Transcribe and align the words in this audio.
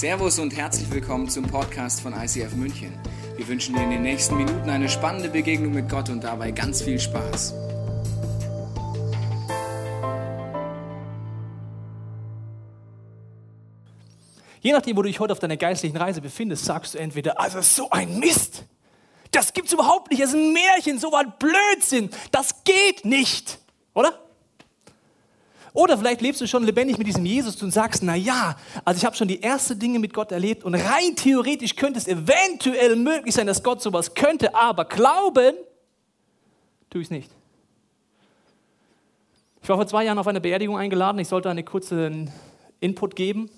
Servus 0.00 0.38
und 0.38 0.56
herzlich 0.56 0.90
willkommen 0.90 1.28
zum 1.28 1.44
Podcast 1.44 2.00
von 2.00 2.14
ICF 2.14 2.54
München. 2.54 2.98
Wir 3.36 3.46
wünschen 3.46 3.74
dir 3.74 3.82
in 3.82 3.90
den 3.90 4.00
nächsten 4.00 4.34
Minuten 4.34 4.70
eine 4.70 4.88
spannende 4.88 5.28
Begegnung 5.28 5.74
mit 5.74 5.90
Gott 5.90 6.08
und 6.08 6.24
dabei 6.24 6.52
ganz 6.52 6.80
viel 6.80 6.98
Spaß. 6.98 7.52
Je 14.62 14.72
nachdem, 14.72 14.96
wo 14.96 15.02
du 15.02 15.08
dich 15.08 15.20
heute 15.20 15.34
auf 15.34 15.38
deiner 15.38 15.58
geistlichen 15.58 15.98
Reise 15.98 16.22
befindest, 16.22 16.64
sagst 16.64 16.94
du 16.94 16.98
entweder, 16.98 17.38
also 17.38 17.60
so 17.60 17.90
ein 17.90 18.20
Mist, 18.20 18.64
das 19.32 19.52
gibt's 19.52 19.74
überhaupt 19.74 20.10
nicht, 20.10 20.22
das 20.22 20.30
ist 20.30 20.36
ein 20.36 20.54
Märchen, 20.54 20.98
so 20.98 21.14
ein 21.14 21.34
Blödsinn, 21.38 22.08
das 22.30 22.64
geht 22.64 23.04
nicht, 23.04 23.58
oder? 23.92 24.18
Oder 25.72 25.96
vielleicht 25.96 26.20
lebst 26.20 26.40
du 26.40 26.46
schon 26.46 26.64
lebendig 26.64 26.98
mit 26.98 27.06
diesem 27.06 27.24
Jesus 27.24 27.62
und 27.62 27.70
sagst, 27.70 28.02
na 28.02 28.16
ja, 28.16 28.56
also 28.84 28.98
ich 28.98 29.04
habe 29.04 29.16
schon 29.16 29.28
die 29.28 29.42
ersten 29.42 29.78
Dinge 29.78 29.98
mit 29.98 30.12
Gott 30.12 30.32
erlebt 30.32 30.64
und 30.64 30.74
rein 30.74 31.14
theoretisch 31.16 31.76
könnte 31.76 31.98
es 31.98 32.08
eventuell 32.08 32.96
möglich 32.96 33.34
sein, 33.34 33.46
dass 33.46 33.62
Gott 33.62 33.80
sowas 33.80 34.14
könnte, 34.14 34.54
aber 34.54 34.84
glauben 34.84 35.54
tue 36.90 37.00
ich 37.00 37.06
es 37.06 37.10
nicht. 37.10 37.30
Ich 39.62 39.68
war 39.68 39.76
vor 39.76 39.86
zwei 39.86 40.04
Jahren 40.04 40.18
auf 40.18 40.26
eine 40.26 40.40
Beerdigung 40.40 40.76
eingeladen, 40.76 41.18
ich 41.18 41.28
sollte 41.28 41.50
einen 41.50 41.64
kurzen 41.64 42.32
Input 42.80 43.14
geben. 43.14 43.50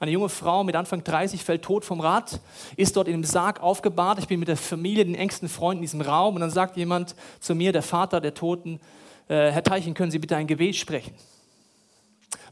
Eine 0.00 0.10
junge 0.10 0.30
Frau 0.30 0.64
mit 0.64 0.74
Anfang 0.74 1.04
30 1.04 1.44
fällt 1.44 1.62
tot 1.62 1.84
vom 1.84 2.00
Rad, 2.00 2.40
ist 2.76 2.96
dort 2.96 3.06
in 3.06 3.14
einem 3.14 3.22
Sarg 3.22 3.62
aufgebahrt. 3.62 4.18
Ich 4.18 4.26
bin 4.26 4.40
mit 4.40 4.48
der 4.48 4.56
Familie, 4.56 5.04
den 5.04 5.14
engsten 5.14 5.48
Freunden 5.48 5.78
in 5.78 5.82
diesem 5.82 6.00
Raum 6.00 6.34
und 6.34 6.40
dann 6.40 6.50
sagt 6.50 6.76
jemand 6.76 7.14
zu 7.38 7.54
mir, 7.54 7.70
der 7.70 7.82
Vater 7.82 8.20
der 8.20 8.34
Toten, 8.34 8.80
äh, 9.28 9.52
Herr 9.52 9.62
Teichen, 9.62 9.94
können 9.94 10.10
Sie 10.10 10.18
bitte 10.18 10.34
ein 10.34 10.48
Gebet 10.48 10.74
sprechen? 10.74 11.14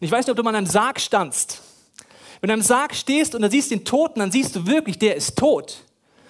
Und 0.01 0.07
ich 0.07 0.11
weiß 0.11 0.27
nicht, 0.27 0.31
ob 0.31 0.37
du 0.37 0.43
mal 0.43 0.51
an 0.51 0.57
einem 0.57 0.67
Sarg 0.67 0.99
standst. 1.01 1.63
Wenn 2.41 2.49
du 2.49 2.55
am 2.55 2.63
Sarg 2.63 2.95
stehst 2.95 3.35
und 3.35 3.43
dann 3.43 3.51
siehst 3.51 3.71
den 3.71 3.85
Toten, 3.85 4.21
dann 4.21 4.33
siehst 4.33 4.57
du 4.57 4.67
wirklich, 4.67 4.99
der 4.99 5.15
ist 5.15 5.37
tot. 5.37 5.85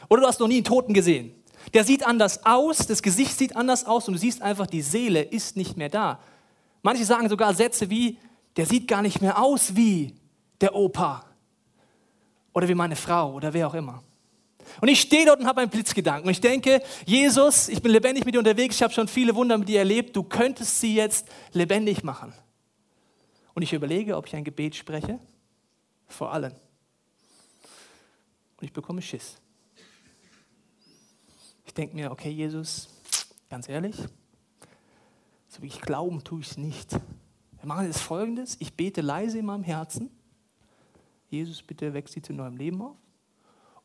Oder 0.09 0.23
du 0.23 0.27
hast 0.27 0.41
noch 0.41 0.49
nie 0.49 0.57
einen 0.57 0.65
Toten 0.65 0.93
gesehen. 0.93 1.33
Der 1.73 1.85
sieht 1.85 2.05
anders 2.05 2.45
aus, 2.45 2.79
das 2.79 3.01
Gesicht 3.01 3.39
sieht 3.39 3.55
anders 3.55 3.85
aus 3.85 4.09
und 4.09 4.15
du 4.15 4.21
siehst 4.21 4.43
einfach, 4.43 4.67
die 4.67 4.83
Seele 4.83 5.23
ist 5.23 5.57
nicht 5.57 5.77
mehr 5.77 5.89
da. 5.89 6.19
Manche 6.83 7.05
sagen 7.05 7.29
sogar 7.29 7.55
Sätze 7.55 7.91
wie, 7.91 8.19
der 8.57 8.67
sieht 8.67 8.89
gar 8.89 9.03
nicht 9.03 9.21
mehr 9.21 9.41
aus 9.41 9.77
wie 9.77 10.15
der 10.61 10.75
Opa 10.75 11.25
oder 12.53 12.67
wie 12.67 12.75
meine 12.75 12.97
Frau 12.97 13.35
oder 13.35 13.53
wer 13.53 13.69
auch 13.69 13.75
immer. 13.75 14.03
Und 14.81 14.89
ich 14.89 15.01
stehe 15.01 15.27
dort 15.27 15.41
und 15.41 15.47
habe 15.47 15.61
einen 15.61 15.71
Blitzgedanken. 15.71 16.27
Und 16.27 16.33
ich 16.33 16.41
denke, 16.41 16.83
Jesus, 17.07 17.69
ich 17.69 17.83
bin 17.83 17.93
lebendig 17.93 18.25
mit 18.25 18.35
dir 18.35 18.39
unterwegs, 18.39 18.77
ich 18.77 18.83
habe 18.83 18.93
schon 18.93 19.07
viele 19.07 19.35
Wunder 19.35 19.59
mit 19.59 19.69
dir 19.69 19.79
erlebt, 19.79 20.17
du 20.17 20.23
könntest 20.25 20.81
sie 20.81 20.95
jetzt 20.95 21.29
lebendig 21.53 22.03
machen. 22.03 22.33
Und 23.61 23.65
ich 23.65 23.75
überlege, 23.75 24.17
ob 24.17 24.27
ich 24.27 24.35
ein 24.35 24.43
Gebet 24.43 24.75
spreche, 24.75 25.21
vor 26.09 26.33
allen. 26.33 26.53
Und 28.57 28.65
ich 28.65 28.73
bekomme 28.73 29.03
Schiss. 29.03 29.37
Ich 31.67 31.75
denke 31.75 31.95
mir, 31.95 32.11
okay, 32.11 32.31
Jesus, 32.31 32.89
ganz 33.51 33.69
ehrlich, 33.69 33.97
so 35.47 35.61
wie 35.61 35.67
ich 35.67 35.83
glauben, 35.83 36.25
tue 36.25 36.41
ich 36.41 36.53
es 36.53 36.57
nicht. 36.57 36.93
Wir 36.93 37.67
machen 37.67 37.85
jetzt 37.85 38.01
folgendes: 38.01 38.57
Ich 38.61 38.73
bete 38.73 39.03
leise 39.03 39.41
in 39.41 39.45
meinem 39.45 39.65
Herzen. 39.65 40.11
Jesus, 41.29 41.63
bitte 41.63 41.93
wächst 41.93 42.15
sie 42.15 42.23
zu 42.23 42.33
neuem 42.33 42.57
Leben 42.57 42.81
auf. 42.81 42.97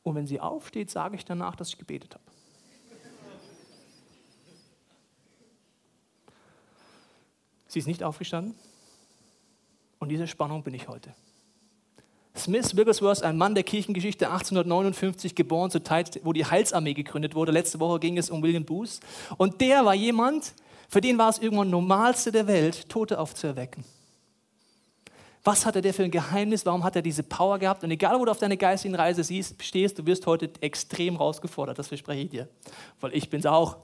Und 0.04 0.16
wenn 0.16 0.26
sie 0.26 0.40
aufsteht, 0.40 0.90
sage 0.90 1.18
ich 1.18 1.26
danach, 1.26 1.58
dass 1.58 1.68
ich 1.68 1.78
gebetet 1.78 2.14
habe. 2.14 2.24
Sie 7.68 7.80
ist 7.80 7.88
nicht 7.88 8.04
aufgestanden. 8.04 8.56
Und 10.06 10.10
diese 10.10 10.28
Spannung 10.28 10.62
bin 10.62 10.76
ich 10.76 10.88
heute. 10.88 11.16
Smith 12.38 12.78
Wigglesworth, 12.78 13.24
ein 13.24 13.38
Mann 13.38 13.56
der 13.56 13.64
Kirchengeschichte, 13.64 14.28
1859 14.28 15.34
geboren, 15.34 15.72
zur 15.72 15.84
Zeit, 15.84 16.20
wo 16.24 16.32
die 16.32 16.46
Heilsarmee 16.46 16.94
gegründet 16.94 17.34
wurde. 17.34 17.52
Letzte 17.52 17.80
Woche 17.80 18.00
ging 18.00 18.16
es 18.20 18.30
um 18.30 18.44
William 18.44 18.66
Booth. 18.66 19.00
Und 19.38 19.62
der 19.62 19.84
war 19.84 19.96
jemand, 19.96 20.54
für 20.90 21.02
den 21.02 21.18
war 21.18 21.30
es 21.30 21.40
irgendwann 21.40 21.72
Normalste 21.72 22.32
der 22.32 22.46
Welt, 22.46 22.88
Tote 22.88 23.18
aufzuerwecken. 23.18 23.84
Was 25.44 25.66
hatte 25.66 25.82
der 25.82 25.96
für 25.96 26.04
ein 26.04 26.12
Geheimnis? 26.12 26.68
Warum 26.68 26.84
hat 26.84 26.96
er 26.96 27.02
diese 27.02 27.24
Power 27.24 27.58
gehabt? 27.58 27.84
Und 27.84 27.90
egal, 27.90 28.20
wo 28.20 28.26
du 28.26 28.30
auf 28.30 28.38
deiner 28.38 28.58
geistigen 28.58 28.94
Reise 28.94 29.24
siehst, 29.24 29.64
stehst, 29.64 29.98
du 29.98 30.06
wirst 30.06 30.28
heute 30.28 30.52
extrem 30.62 31.16
herausgefordert. 31.18 31.80
Das 31.80 31.88
verspreche 31.88 32.22
ich 32.22 32.30
dir. 32.30 32.48
Weil 33.02 33.16
ich 33.16 33.32
bin 33.32 33.40
es 33.40 33.48
auch 33.48 33.78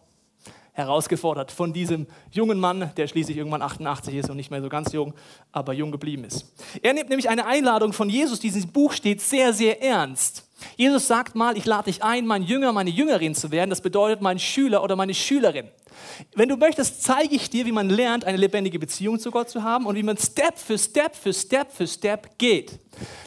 herausgefordert 0.73 1.51
von 1.51 1.73
diesem 1.73 2.07
jungen 2.31 2.59
Mann, 2.59 2.91
der 2.95 3.07
schließlich 3.07 3.37
irgendwann 3.37 3.61
88 3.61 4.15
ist 4.15 4.29
und 4.29 4.37
nicht 4.37 4.51
mehr 4.51 4.61
so 4.61 4.69
ganz 4.69 4.93
jung, 4.93 5.13
aber 5.51 5.73
jung 5.73 5.91
geblieben 5.91 6.23
ist. 6.23 6.45
Er 6.81 6.93
nimmt 6.93 7.09
nämlich 7.09 7.29
eine 7.29 7.45
Einladung 7.45 7.93
von 7.93 8.09
Jesus, 8.09 8.39
die 8.39 8.47
in 8.47 8.53
diesem 8.53 8.71
Buch 8.71 8.93
steht, 8.93 9.21
sehr, 9.21 9.53
sehr 9.53 9.81
ernst. 9.81 10.47
Jesus 10.77 11.07
sagt 11.07 11.35
mal, 11.35 11.57
ich 11.57 11.65
lade 11.65 11.85
dich 11.85 12.03
ein, 12.03 12.25
mein 12.25 12.43
Jünger, 12.43 12.71
meine 12.71 12.89
Jüngerin 12.89 13.35
zu 13.35 13.51
werden. 13.51 13.69
Das 13.69 13.81
bedeutet 13.81 14.21
mein 14.21 14.39
Schüler 14.39 14.83
oder 14.83 14.95
meine 14.95 15.13
Schülerin. 15.13 15.67
Wenn 16.35 16.49
du 16.49 16.57
möchtest, 16.57 17.03
zeige 17.03 17.35
ich 17.35 17.49
dir, 17.49 17.65
wie 17.65 17.71
man 17.71 17.89
lernt, 17.89 18.25
eine 18.25 18.37
lebendige 18.37 18.79
Beziehung 18.79 19.19
zu 19.19 19.31
Gott 19.31 19.49
zu 19.49 19.63
haben 19.63 19.85
und 19.85 19.95
wie 19.95 20.03
man 20.03 20.17
Step 20.17 20.57
für 20.57 20.77
Step 20.77 21.15
für 21.15 21.33
Step 21.33 21.71
für 21.71 21.87
Step 21.87 22.37
geht. 22.37 22.79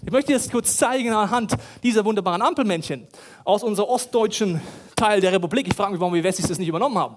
Ich 0.04 0.12
möchte 0.12 0.32
dir 0.32 0.38
das 0.38 0.50
kurz 0.50 0.76
zeigen 0.76 1.12
anhand 1.12 1.54
dieser 1.82 2.04
wunderbaren 2.04 2.42
Ampelmännchen 2.42 3.06
aus 3.44 3.62
unserem 3.62 3.88
ostdeutschen 3.88 4.60
Teil 4.96 5.20
der 5.20 5.32
Republik. 5.32 5.66
Ich 5.66 5.74
frage 5.74 5.92
mich, 5.92 6.00
warum 6.00 6.14
wir 6.14 6.24
Wessis 6.24 6.46
das 6.46 6.58
nicht 6.58 6.68
übernommen 6.68 6.98
haben. 6.98 7.16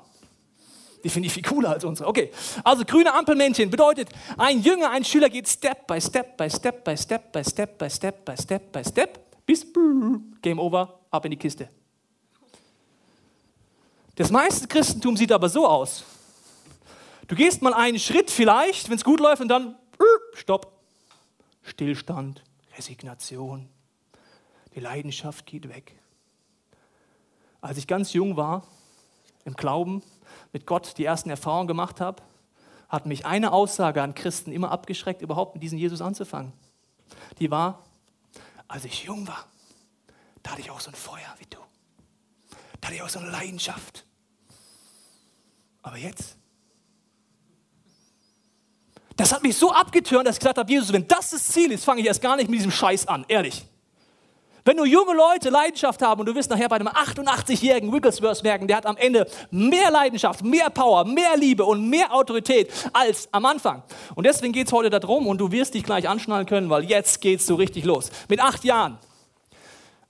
Die 1.08 1.10
finde 1.10 1.28
ich 1.28 1.34
viel 1.34 1.44
cooler 1.44 1.70
als 1.70 1.86
unsere. 1.86 2.10
Okay, 2.10 2.34
also 2.66 2.84
grüne 2.84 3.14
Ampelmännchen 3.14 3.70
bedeutet, 3.70 4.10
ein 4.38 4.62
Jünger, 4.62 4.90
ein 4.90 5.06
Schüler 5.06 5.30
geht 5.30 5.48
Step 5.48 5.88
by 5.88 6.02
Step 6.02 6.36
by 6.36 6.50
Step 6.50 6.84
by 6.84 6.98
Step 6.98 7.32
by 7.32 7.46
Step 7.46 7.78
by 7.78 7.90
Step 7.90 8.26
by 8.26 8.36
Step 8.36 8.72
by 8.74 8.84
Step 8.84 9.46
bis 9.46 9.66
Game 10.42 10.60
Over, 10.60 11.00
ab 11.10 11.24
in 11.24 11.32
die 11.32 11.38
Kiste. 11.38 11.70
Das 14.16 14.32
meiste 14.32 14.68
Christentum 14.68 15.16
sieht 15.16 15.32
aber 15.32 15.48
so 15.48 15.66
aus. 15.66 16.04
Du 17.28 17.36
gehst 17.38 17.62
mal 17.62 17.74
einen 17.74 18.00
Schritt 18.00 18.30
vielleicht, 18.30 18.90
wenn 18.90 18.98
es 18.98 19.06
gut 19.06 19.22
läuft, 19.22 19.42
und 19.42 19.48
dann 19.48 19.78
Stopp. 20.34 20.74
Stillstand, 21.64 22.44
Resignation. 22.76 23.70
Die 24.76 24.82
Leidenschaft 24.82 25.46
geht 25.46 25.70
weg. 25.70 25.94
Als 27.62 27.78
ich 27.78 27.88
ganz 27.88 28.12
jung 28.12 28.36
war, 28.36 28.68
im 29.46 29.54
Glauben, 29.54 30.04
mit 30.58 30.66
Gott 30.66 30.98
die 30.98 31.06
ersten 31.06 31.30
Erfahrungen 31.30 31.68
gemacht 31.68 32.02
habe, 32.02 32.24
hat 32.90 33.06
mich 33.06 33.28
eine 33.28 33.54
Aussage 33.54 34.02
an 34.02 34.16
Christen 34.16 34.52
immer 34.52 34.72
abgeschreckt, 34.72 35.22
überhaupt 35.22 35.54
mit 35.54 35.62
diesem 35.62 35.78
Jesus 35.78 36.02
anzufangen. 36.02 36.52
Die 37.38 37.52
war, 37.52 37.84
als 38.68 38.84
ich 38.84 39.04
jung 39.04 39.28
war, 39.28 39.46
da 40.42 40.52
hatte 40.52 40.62
ich 40.62 40.72
auch 40.72 40.80
so 40.80 40.90
ein 40.90 40.96
Feuer 40.96 41.32
wie 41.38 41.46
du. 41.46 41.60
Da 42.82 42.88
hatte 42.88 42.96
ich 42.96 43.04
auch 43.04 43.10
so 43.10 43.20
eine 43.20 43.30
Leidenschaft. 43.30 44.04
Aber 45.84 45.98
jetzt? 45.98 46.38
Das 49.16 49.32
hat 49.32 49.44
mich 49.44 49.56
so 49.56 49.72
abgetürnt, 49.72 50.28
dass 50.28 50.38
ich 50.38 50.40
gesagt 50.40 50.58
habe, 50.58 50.72
Jesus, 50.72 50.92
wenn 50.92 51.08
das 51.08 51.30
das 51.30 51.46
Ziel 51.46 51.72
ist, 51.72 51.86
fange 51.86 52.02
ich 52.02 52.08
erst 52.08 52.22
gar 52.24 52.36
nicht 52.36 52.50
mit 52.50 52.58
diesem 52.58 52.72
Scheiß 52.72 53.08
an, 53.08 53.26
ehrlich. 53.28 53.64
Wenn 54.68 54.76
nur 54.76 54.86
junge 54.86 55.14
Leute 55.14 55.50
Leidenschaft 55.50 56.02
haben 56.02 56.20
und 56.20 56.26
du 56.26 56.36
wirst 56.36 56.50
nachher 56.50 56.68
bei 56.68 56.76
einem 56.76 56.90
88-jährigen 56.90 57.94
Wigglesworth 57.94 58.44
merken, 58.44 58.68
der 58.68 58.76
hat 58.76 58.86
am 58.86 58.98
Ende 58.98 59.26
mehr 59.50 59.90
Leidenschaft, 59.90 60.44
mehr 60.44 60.70
Power, 60.70 61.06
mehr 61.06 61.38
Liebe 61.38 61.64
und 61.64 61.90
mehr 61.90 62.14
Autorität 62.14 62.70
als 62.92 63.30
am 63.32 63.46
Anfang. 63.46 63.84
Und 64.16 64.26
deswegen 64.26 64.52
geht 64.52 64.68
es 64.68 64.74
heute 64.74 64.90
darum 64.90 65.26
und 65.28 65.38
du 65.40 65.54
wirst 65.54 65.74
dich 65.74 65.86
gleich 65.86 66.10
anschnallen 66.10 66.46
können, 66.46 66.70
weil 66.70 66.84
jetzt 66.84 67.22
geht 67.22 67.40
es 67.40 67.46
so 67.46 67.56
richtig 67.56 67.86
los. 67.86 68.12
Mit 68.28 68.42
acht 68.42 68.66
Jahren, 68.66 68.98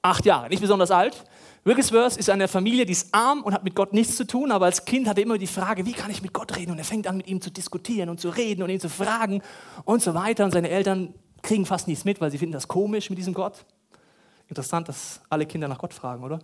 acht 0.02 0.26
Jahre, 0.26 0.50
nicht 0.50 0.62
besonders 0.62 0.90
alt, 0.90 1.24
Wigglesworth 1.64 2.18
ist 2.18 2.32
eine 2.32 2.48
Familie, 2.48 2.88
die 2.88 2.94
ist 2.94 3.14
arm 3.14 3.44
und 3.44 3.54
hat 3.54 3.64
mit 3.64 3.76
Gott 3.76 3.94
nichts 3.94 4.16
zu 4.16 4.26
tun, 4.26 4.52
aber 4.52 4.66
als 4.66 4.86
Kind 4.86 5.08
hat 5.08 5.20
er 5.20 5.24
immer 5.24 5.38
die 5.38 5.46
Frage, 5.46 5.86
wie 5.86 5.94
kann 5.94 6.10
ich 6.10 6.24
mit 6.24 6.34
Gott 6.34 6.58
reden? 6.58 6.72
Und 6.72 6.80
er 6.80 6.86
fängt 6.86 7.06
an, 7.06 7.18
mit 7.18 7.28
ihm 7.28 7.42
zu 7.42 7.52
diskutieren 7.52 8.10
und 8.10 8.20
zu 8.20 8.30
reden 8.30 8.64
und 8.64 8.72
ihn 8.72 8.80
zu 8.80 8.90
fragen 8.90 9.44
und 9.86 10.02
so 10.02 10.16
weiter. 10.16 10.46
Und 10.46 10.52
seine 10.52 10.72
Eltern 10.72 11.14
kriegen 11.44 11.68
fast 11.68 11.88
nichts 11.88 12.06
mit, 12.06 12.22
weil 12.22 12.32
sie 12.32 12.40
finden 12.40 12.54
das 12.54 12.68
komisch 12.68 13.12
mit 13.12 13.20
diesem 13.20 13.36
Gott. 13.36 13.64
Interessant, 14.50 14.88
dass 14.88 15.22
alle 15.30 15.46
Kinder 15.46 15.68
nach 15.68 15.78
Gott 15.78 15.94
fragen, 15.94 16.24
oder? 16.24 16.40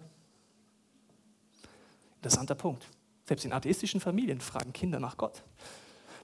Interessanter 2.17 2.55
Punkt. 2.55 2.85
Selbst 3.25 3.45
in 3.45 3.53
atheistischen 3.53 4.01
Familien 4.01 4.41
fragen 4.41 4.73
Kinder 4.73 4.99
nach 4.99 5.17
Gott. 5.17 5.41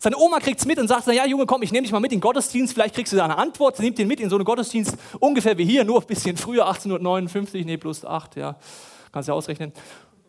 Seine 0.02 0.18
Oma 0.18 0.40
kriegt 0.40 0.60
es 0.60 0.66
mit 0.66 0.80
und 0.80 0.88
sagt, 0.88 1.04
na 1.08 1.14
ja, 1.14 1.26
Junge, 1.26 1.46
komm, 1.46 1.62
ich 1.62 1.74
nehme 1.74 1.84
dich 1.84 1.92
mal 1.92 2.00
mit 2.00 2.14
in 2.14 2.20
den 2.20 2.22
Gottesdienst, 2.22 2.74
vielleicht 2.74 2.96
kriegst 2.96 3.12
du 3.12 3.18
da 3.18 3.26
eine 3.26 3.38
Antwort. 3.38 3.76
Sie 3.76 3.84
nimmt 3.84 4.00
ihn 4.00 4.08
mit 4.08 4.22
in 4.22 4.30
so 4.30 4.38
einen 4.38 4.46
Gottesdienst, 4.46 4.98
ungefähr 5.20 5.58
wie 5.58 5.66
hier, 5.66 5.84
nur 5.84 6.00
ein 6.00 6.08
bisschen 6.08 6.38
früher, 6.38 6.68
1859, 6.68 7.66
nee, 7.66 7.78
plus 7.78 8.06
8, 8.06 8.38
ja, 8.38 8.56
kannst 9.12 9.28
du 9.28 9.32
ja 9.32 9.38
ausrechnen. 9.38 9.74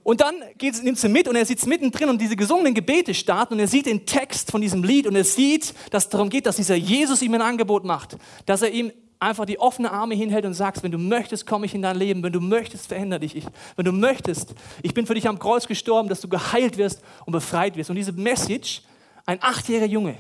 Und 0.02 0.20
dann 0.22 0.34
nimmt 0.82 0.98
sie 0.98 1.08
mit 1.08 1.28
und 1.28 1.36
er 1.36 1.46
sitzt 1.46 1.66
mittendrin 1.66 2.08
und 2.08 2.20
diese 2.20 2.34
gesungenen 2.34 2.74
Gebete 2.74 3.14
starten 3.14 3.54
und 3.54 3.60
er 3.60 3.68
sieht 3.68 3.86
den 3.86 4.06
Text 4.06 4.50
von 4.50 4.60
diesem 4.60 4.82
Lied 4.82 5.06
und 5.06 5.14
er 5.14 5.24
sieht, 5.24 5.74
dass 5.90 6.04
es 6.04 6.10
darum 6.10 6.30
geht, 6.30 6.46
dass 6.46 6.56
dieser 6.56 6.74
Jesus 6.74 7.22
ihm 7.22 7.34
ein 7.34 7.42
Angebot 7.42 7.84
macht, 7.84 8.16
dass 8.46 8.62
er 8.62 8.72
ihm 8.72 8.90
einfach 9.20 9.44
die 9.44 9.60
offenen 9.60 9.90
Arme 9.90 10.14
hinhält 10.14 10.46
und 10.46 10.54
sagst, 10.54 10.82
wenn 10.82 10.90
du 10.90 10.98
möchtest, 10.98 11.46
komme 11.46 11.66
ich 11.66 11.74
in 11.74 11.82
dein 11.82 11.96
Leben, 11.96 12.22
wenn 12.22 12.32
du 12.32 12.40
möchtest, 12.40 12.86
verändere 12.86 13.20
dich. 13.20 13.36
Ich, 13.36 13.44
wenn 13.76 13.84
du 13.84 13.92
möchtest, 13.92 14.54
ich 14.82 14.94
bin 14.94 15.06
für 15.06 15.14
dich 15.14 15.28
am 15.28 15.38
Kreuz 15.38 15.66
gestorben, 15.66 16.08
dass 16.08 16.20
du 16.20 16.28
geheilt 16.28 16.78
wirst 16.78 17.02
und 17.26 17.32
befreit 17.32 17.76
wirst. 17.76 17.90
Und 17.90 17.96
diese 17.96 18.12
Message, 18.12 18.82
ein 19.26 19.38
achtjähriger 19.42 19.86
Junge, 19.86 20.16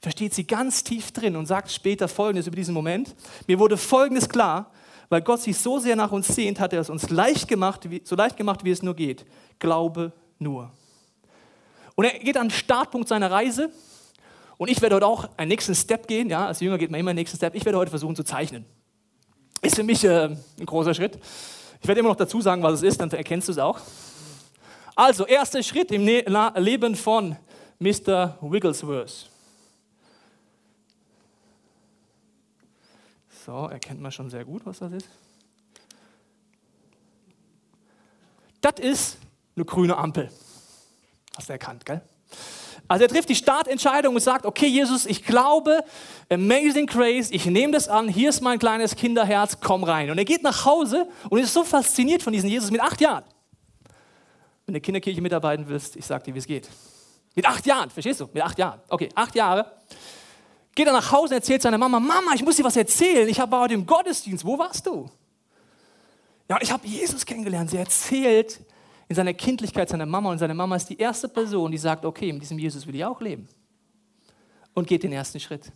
versteht 0.00 0.32
sie 0.32 0.46
ganz 0.46 0.84
tief 0.84 1.10
drin 1.10 1.34
und 1.34 1.46
sagt 1.46 1.70
später 1.70 2.08
Folgendes 2.08 2.46
über 2.46 2.56
diesen 2.56 2.72
Moment. 2.72 3.14
Mir 3.48 3.58
wurde 3.58 3.76
Folgendes 3.76 4.28
klar, 4.28 4.70
weil 5.08 5.20
Gott 5.20 5.42
sich 5.42 5.58
so 5.58 5.78
sehr 5.78 5.96
nach 5.96 6.12
uns 6.12 6.28
sehnt, 6.28 6.60
hat 6.60 6.72
er 6.72 6.80
es 6.80 6.90
uns 6.90 7.10
leicht 7.10 7.48
gemacht, 7.48 7.88
so 8.04 8.14
leicht 8.14 8.36
gemacht, 8.36 8.64
wie 8.64 8.70
es 8.70 8.82
nur 8.82 8.94
geht. 8.94 9.26
Glaube 9.58 10.12
nur. 10.38 10.70
Und 11.96 12.04
er 12.04 12.18
geht 12.18 12.36
an 12.36 12.48
den 12.48 12.54
Startpunkt 12.54 13.08
seiner 13.08 13.30
Reise. 13.30 13.70
Und 14.56 14.68
ich 14.68 14.80
werde 14.80 14.96
heute 14.96 15.06
auch 15.06 15.28
einen 15.36 15.48
nächsten 15.48 15.74
Step 15.74 16.06
gehen. 16.06 16.30
Ja, 16.30 16.46
als 16.46 16.60
Jünger 16.60 16.78
geht 16.78 16.90
man 16.90 17.00
immer 17.00 17.10
einen 17.10 17.18
nächsten 17.18 17.36
Step. 17.36 17.54
Ich 17.54 17.64
werde 17.64 17.78
heute 17.78 17.90
versuchen 17.90 18.14
zu 18.14 18.22
zeichnen. 18.22 18.64
Ist 19.62 19.76
für 19.76 19.82
mich 19.82 20.04
äh, 20.04 20.36
ein 20.58 20.66
großer 20.66 20.94
Schritt. 20.94 21.18
Ich 21.80 21.88
werde 21.88 22.00
immer 22.00 22.10
noch 22.10 22.16
dazu 22.16 22.40
sagen, 22.40 22.62
was 22.62 22.74
es 22.74 22.82
ist, 22.82 23.00
dann 23.00 23.10
erkennst 23.10 23.48
du 23.48 23.52
es 23.52 23.58
auch. 23.58 23.80
Also, 24.94 25.26
erster 25.26 25.62
Schritt 25.62 25.90
im 25.90 26.04
ne 26.04 26.24
Leben 26.56 26.94
von 26.94 27.36
Mr. 27.78 28.38
Wigglesworth. 28.40 29.28
So, 33.44 33.66
erkennt 33.66 34.00
man 34.00 34.12
schon 34.12 34.30
sehr 34.30 34.44
gut, 34.44 34.64
was 34.64 34.78
das 34.78 34.92
ist. 34.92 35.08
Das 38.60 38.80
ist 38.80 39.18
eine 39.56 39.66
grüne 39.66 39.96
Ampel. 39.96 40.30
Hast 41.36 41.48
du 41.48 41.52
erkannt, 41.52 41.84
gell? 41.84 42.00
Also 42.86 43.04
er 43.04 43.08
trifft 43.08 43.28
die 43.30 43.34
Startentscheidung 43.34 44.14
und 44.14 44.20
sagt, 44.20 44.44
okay 44.44 44.66
Jesus, 44.66 45.06
ich 45.06 45.24
glaube, 45.24 45.84
amazing 46.30 46.86
grace, 46.86 47.30
ich 47.30 47.46
nehme 47.46 47.72
das 47.72 47.88
an, 47.88 48.08
hier 48.08 48.28
ist 48.28 48.42
mein 48.42 48.58
kleines 48.58 48.94
Kinderherz, 48.94 49.58
komm 49.60 49.84
rein. 49.84 50.10
Und 50.10 50.18
er 50.18 50.24
geht 50.24 50.42
nach 50.42 50.64
Hause 50.64 51.08
und 51.30 51.38
ist 51.38 51.54
so 51.54 51.64
fasziniert 51.64 52.22
von 52.22 52.32
diesem 52.32 52.50
Jesus 52.50 52.70
mit 52.70 52.82
acht 52.82 53.00
Jahren. 53.00 53.24
Wenn 54.66 54.74
du 54.74 54.80
Kinderkirche 54.80 55.20
mitarbeiten 55.20 55.66
willst, 55.68 55.96
ich 55.96 56.04
sag 56.04 56.24
dir, 56.24 56.34
wie 56.34 56.38
es 56.38 56.46
geht. 56.46 56.68
Mit 57.34 57.46
acht 57.46 57.66
Jahren, 57.66 57.90
verstehst 57.90 58.20
du? 58.20 58.28
Mit 58.32 58.42
acht 58.42 58.58
Jahren. 58.58 58.80
Okay, 58.88 59.08
acht 59.14 59.34
Jahre. 59.34 59.72
Geht 60.74 60.86
er 60.86 60.92
nach 60.92 61.10
Hause 61.10 61.34
und 61.34 61.40
erzählt 61.40 61.62
seiner 61.62 61.78
Mama, 61.78 62.00
Mama, 62.00 62.32
ich 62.34 62.42
muss 62.42 62.56
dir 62.56 62.64
was 62.64 62.76
erzählen. 62.76 63.28
Ich 63.28 63.38
war 63.38 63.60
heute 63.60 63.74
im 63.74 63.86
Gottesdienst. 63.86 64.44
Wo 64.44 64.58
warst 64.58 64.86
du? 64.86 65.10
Ja, 66.48 66.58
ich 66.60 66.70
habe 66.70 66.86
Jesus 66.86 67.24
kennengelernt. 67.24 67.70
Sie 67.70 67.76
erzählt 67.76 68.60
in 69.08 69.16
seiner 69.16 69.34
Kindlichkeit 69.34 69.88
seiner 69.88 70.06
Mama 70.06 70.30
und 70.30 70.38
seine 70.38 70.54
Mama 70.54 70.76
ist 70.76 70.88
die 70.88 70.98
erste 70.98 71.28
Person, 71.28 71.70
die 71.70 71.78
sagt, 71.78 72.04
okay, 72.04 72.32
mit 72.32 72.42
diesem 72.42 72.58
Jesus 72.58 72.86
will 72.86 72.94
ich 72.94 73.04
auch 73.04 73.20
leben. 73.20 73.48
Und 74.72 74.86
geht 74.86 75.02
den 75.02 75.12
ersten 75.12 75.38
Schritt. 75.38 75.70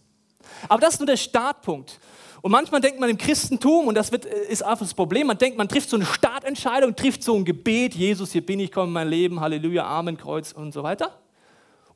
Aber 0.69 0.80
das 0.80 0.94
ist 0.94 1.00
nur 1.00 1.06
der 1.06 1.16
Startpunkt. 1.16 2.00
Und 2.40 2.52
manchmal 2.52 2.80
denkt 2.80 3.00
man 3.00 3.10
im 3.10 3.19
Christentum, 3.19 3.88
und 3.88 3.94
das 3.96 4.12
wird, 4.12 4.25
äh, 4.25 4.46
ist 4.48 4.62
einfach 4.62 4.86
das 4.86 4.94
Problem, 4.94 5.26
man 5.26 5.38
denkt, 5.38 5.58
man 5.58 5.69
trifft 5.69 5.90
so 5.90 5.96
eine 5.96 6.06
Startentscheidung, 6.06 6.94
trifft 6.94 7.22
so 7.22 7.34
ein 7.34 7.44
Gebet, 7.44 7.94
Jesus, 7.94 8.32
hier 8.32 8.44
bin 8.44 8.60
ich, 8.60 8.70
komm 8.70 8.88
in 8.88 8.92
mein 8.92 9.08
Leben, 9.08 9.40
Halleluja, 9.40 9.84
Amen, 9.84 10.16
Kreuz 10.16 10.52
und 10.52 10.72
so 10.72 10.82
weiter. 10.82 11.19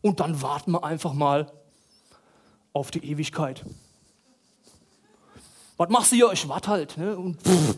Und 0.01 0.21
dann 0.21 0.43
warten 0.43 0.73
wir 0.73 0.85
einfach 0.85 1.13
mal 1.13 1.53
auf 2.73 2.91
die 2.91 3.05
Ewigkeit. 3.05 3.65
Was 5.77 5.89
machst 5.89 6.13
du 6.13 6.17
hier? 6.17 6.33
Ich 6.33 6.49
warte 6.49 6.71
halt. 6.71 6.97
Ne? 6.97 7.17
Und 7.17 7.41
pff, 7.41 7.77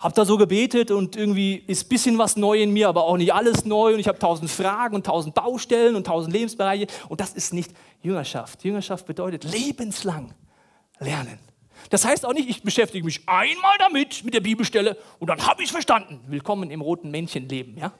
hab 0.00 0.14
da 0.14 0.24
so 0.24 0.38
gebetet 0.38 0.90
und 0.90 1.14
irgendwie 1.14 1.56
ist 1.66 1.84
ein 1.84 1.88
bisschen 1.90 2.18
was 2.18 2.36
neu 2.36 2.60
in 2.60 2.72
mir, 2.72 2.88
aber 2.88 3.04
auch 3.04 3.18
nicht 3.18 3.34
alles 3.34 3.66
neu. 3.66 3.92
Und 3.92 4.00
ich 4.00 4.08
habe 4.08 4.18
tausend 4.18 4.50
Fragen 4.50 4.94
und 4.94 5.04
tausend 5.04 5.34
Baustellen 5.34 5.94
und 5.94 6.06
tausend 6.06 6.32
Lebensbereiche. 6.32 6.86
Und 7.08 7.20
das 7.20 7.34
ist 7.34 7.52
nicht 7.52 7.72
Jüngerschaft. 8.02 8.64
Jüngerschaft 8.64 9.06
bedeutet 9.06 9.44
lebenslang 9.44 10.34
lernen. 10.98 11.38
Das 11.90 12.04
heißt 12.06 12.24
auch 12.24 12.32
nicht, 12.32 12.48
ich 12.48 12.62
beschäftige 12.62 13.04
mich 13.04 13.22
einmal 13.26 13.76
damit, 13.78 14.24
mit 14.24 14.32
der 14.34 14.40
Bibelstelle, 14.40 14.96
und 15.18 15.28
dann 15.28 15.46
habe 15.46 15.62
ich 15.62 15.70
verstanden. 15.70 16.20
Willkommen 16.28 16.70
im 16.70 16.80
roten 16.80 17.10
Männchenleben, 17.10 17.76
ja? 17.76 17.92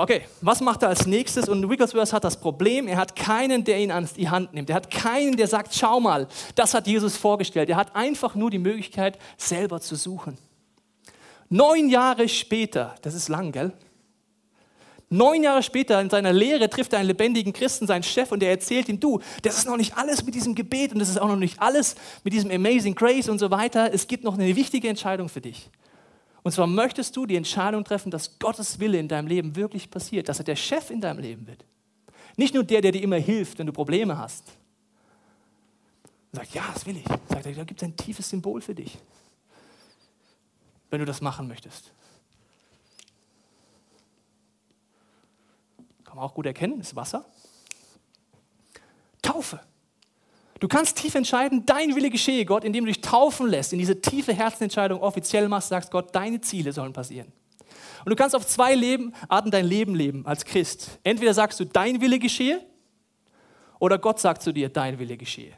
Okay, 0.00 0.22
was 0.42 0.60
macht 0.60 0.84
er 0.84 0.90
als 0.90 1.06
nächstes? 1.08 1.48
Und 1.48 1.68
Wigglesworth 1.68 2.12
hat 2.12 2.22
das 2.22 2.38
Problem, 2.38 2.86
er 2.86 2.98
hat 2.98 3.16
keinen, 3.16 3.64
der 3.64 3.80
ihn 3.80 3.90
an 3.90 4.08
die 4.16 4.28
Hand 4.28 4.54
nimmt. 4.54 4.70
Er 4.70 4.76
hat 4.76 4.92
keinen, 4.92 5.36
der 5.36 5.48
sagt, 5.48 5.74
schau 5.74 5.98
mal, 5.98 6.28
das 6.54 6.72
hat 6.72 6.86
Jesus 6.86 7.16
vorgestellt. 7.16 7.68
Er 7.68 7.74
hat 7.74 7.96
einfach 7.96 8.36
nur 8.36 8.48
die 8.48 8.60
Möglichkeit, 8.60 9.18
selber 9.36 9.80
zu 9.80 9.96
suchen. 9.96 10.38
Neun 11.48 11.88
Jahre 11.88 12.28
später, 12.28 12.94
das 13.02 13.14
ist 13.14 13.28
lang, 13.28 13.50
gell? 13.50 13.72
Neun 15.10 15.42
Jahre 15.42 15.64
später 15.64 16.00
in 16.00 16.10
seiner 16.10 16.32
Lehre 16.32 16.70
trifft 16.70 16.92
er 16.92 17.00
einen 17.00 17.08
lebendigen 17.08 17.52
Christen, 17.52 17.88
seinen 17.88 18.04
Chef, 18.04 18.30
und 18.30 18.40
er 18.40 18.50
erzählt 18.50 18.88
ihm, 18.88 19.00
du, 19.00 19.18
das 19.42 19.58
ist 19.58 19.66
noch 19.66 19.76
nicht 19.76 19.98
alles 19.98 20.24
mit 20.24 20.36
diesem 20.36 20.54
Gebet 20.54 20.92
und 20.92 21.00
das 21.00 21.08
ist 21.08 21.20
auch 21.20 21.26
noch 21.26 21.34
nicht 21.34 21.60
alles 21.60 21.96
mit 22.22 22.32
diesem 22.34 22.52
Amazing 22.52 22.94
Grace 22.94 23.28
und 23.28 23.40
so 23.40 23.50
weiter. 23.50 23.92
Es 23.92 24.06
gibt 24.06 24.22
noch 24.22 24.34
eine 24.34 24.54
wichtige 24.54 24.88
Entscheidung 24.88 25.28
für 25.28 25.40
dich. 25.40 25.70
Und 26.48 26.52
zwar 26.52 26.66
möchtest 26.66 27.14
du 27.14 27.26
die 27.26 27.36
Entscheidung 27.36 27.84
treffen, 27.84 28.10
dass 28.10 28.38
Gottes 28.38 28.80
Wille 28.80 28.98
in 28.98 29.06
deinem 29.06 29.28
Leben 29.28 29.54
wirklich 29.54 29.90
passiert, 29.90 30.30
dass 30.30 30.38
er 30.38 30.46
der 30.46 30.56
Chef 30.56 30.88
in 30.88 30.98
deinem 30.98 31.18
Leben 31.18 31.46
wird. 31.46 31.62
Nicht 32.38 32.54
nur 32.54 32.64
der, 32.64 32.80
der 32.80 32.90
dir 32.90 33.02
immer 33.02 33.18
hilft, 33.18 33.58
wenn 33.58 33.66
du 33.66 33.72
Probleme 33.74 34.16
hast. 34.16 34.44
Und 36.32 36.38
sagt, 36.38 36.54
ja, 36.54 36.64
das 36.72 36.86
will 36.86 36.96
ich. 36.96 37.04
Sagt 37.04 37.44
er, 37.44 37.52
da 37.52 37.64
gibt 37.64 37.82
es 37.82 37.86
ein 37.86 37.94
tiefes 37.94 38.30
Symbol 38.30 38.62
für 38.62 38.74
dich, 38.74 38.96
wenn 40.88 41.00
du 41.00 41.04
das 41.04 41.20
machen 41.20 41.48
möchtest. 41.48 41.92
Kann 46.02 46.16
man 46.16 46.24
auch 46.24 46.32
gut 46.32 46.46
erkennen, 46.46 46.80
ist 46.80 46.96
Wasser. 46.96 47.26
Taufe. 49.20 49.60
Du 50.60 50.66
kannst 50.66 50.96
tief 50.96 51.14
entscheiden, 51.14 51.64
dein 51.66 51.94
Wille 51.94 52.10
geschehe, 52.10 52.44
Gott, 52.44 52.64
indem 52.64 52.84
du 52.84 52.92
dich 52.92 53.00
taufen 53.00 53.48
lässt, 53.48 53.72
in 53.72 53.78
diese 53.78 54.00
tiefe 54.00 54.32
Herzensentscheidung 54.32 55.00
offiziell 55.00 55.48
machst, 55.48 55.68
sagst 55.68 55.90
Gott, 55.90 56.14
deine 56.14 56.40
Ziele 56.40 56.72
sollen 56.72 56.92
passieren. 56.92 57.32
Und 58.04 58.10
du 58.10 58.16
kannst 58.16 58.34
auf 58.34 58.46
zwei 58.46 58.74
Leben, 58.74 59.12
Arten 59.28 59.50
dein 59.50 59.66
Leben 59.66 59.94
leben 59.94 60.26
als 60.26 60.44
Christ. 60.44 60.98
Entweder 61.04 61.34
sagst 61.34 61.60
du, 61.60 61.64
dein 61.64 62.00
Wille 62.00 62.18
geschehe, 62.18 62.64
oder 63.78 63.98
Gott 63.98 64.18
sagt 64.18 64.42
zu 64.42 64.52
dir, 64.52 64.68
dein 64.68 64.98
Wille 64.98 65.16
geschehe. 65.16 65.52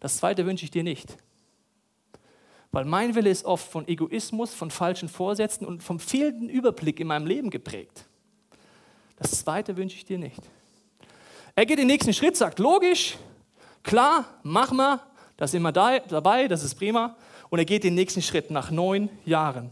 Das 0.00 0.18
zweite 0.18 0.44
wünsche 0.44 0.64
ich 0.64 0.70
dir 0.70 0.82
nicht. 0.82 1.16
Weil 2.70 2.84
mein 2.84 3.14
Wille 3.14 3.30
ist 3.30 3.46
oft 3.46 3.70
von 3.70 3.88
Egoismus, 3.88 4.52
von 4.52 4.70
falschen 4.70 5.08
Vorsätzen 5.08 5.66
und 5.66 5.82
vom 5.82 5.98
fehlenden 5.98 6.50
Überblick 6.50 7.00
in 7.00 7.06
meinem 7.06 7.26
Leben 7.26 7.48
geprägt. 7.48 8.04
Das 9.16 9.30
zweite 9.30 9.76
wünsche 9.76 9.96
ich 9.96 10.04
dir 10.04 10.18
nicht. 10.18 10.42
Er 11.54 11.64
geht 11.64 11.78
den 11.78 11.86
nächsten 11.86 12.12
Schritt, 12.12 12.36
sagt, 12.36 12.58
logisch, 12.58 13.16
Klar, 13.88 14.26
mach 14.42 14.70
mal, 14.70 15.00
da 15.38 15.46
sind 15.46 15.62
wir 15.62 15.72
da, 15.72 15.98
dabei, 16.00 16.46
das 16.46 16.62
ist 16.62 16.74
prima. 16.74 17.16
Und 17.48 17.58
er 17.58 17.64
geht 17.64 17.84
den 17.84 17.94
nächsten 17.94 18.20
Schritt 18.20 18.50
nach 18.50 18.70
neun 18.70 19.08
Jahren. 19.24 19.70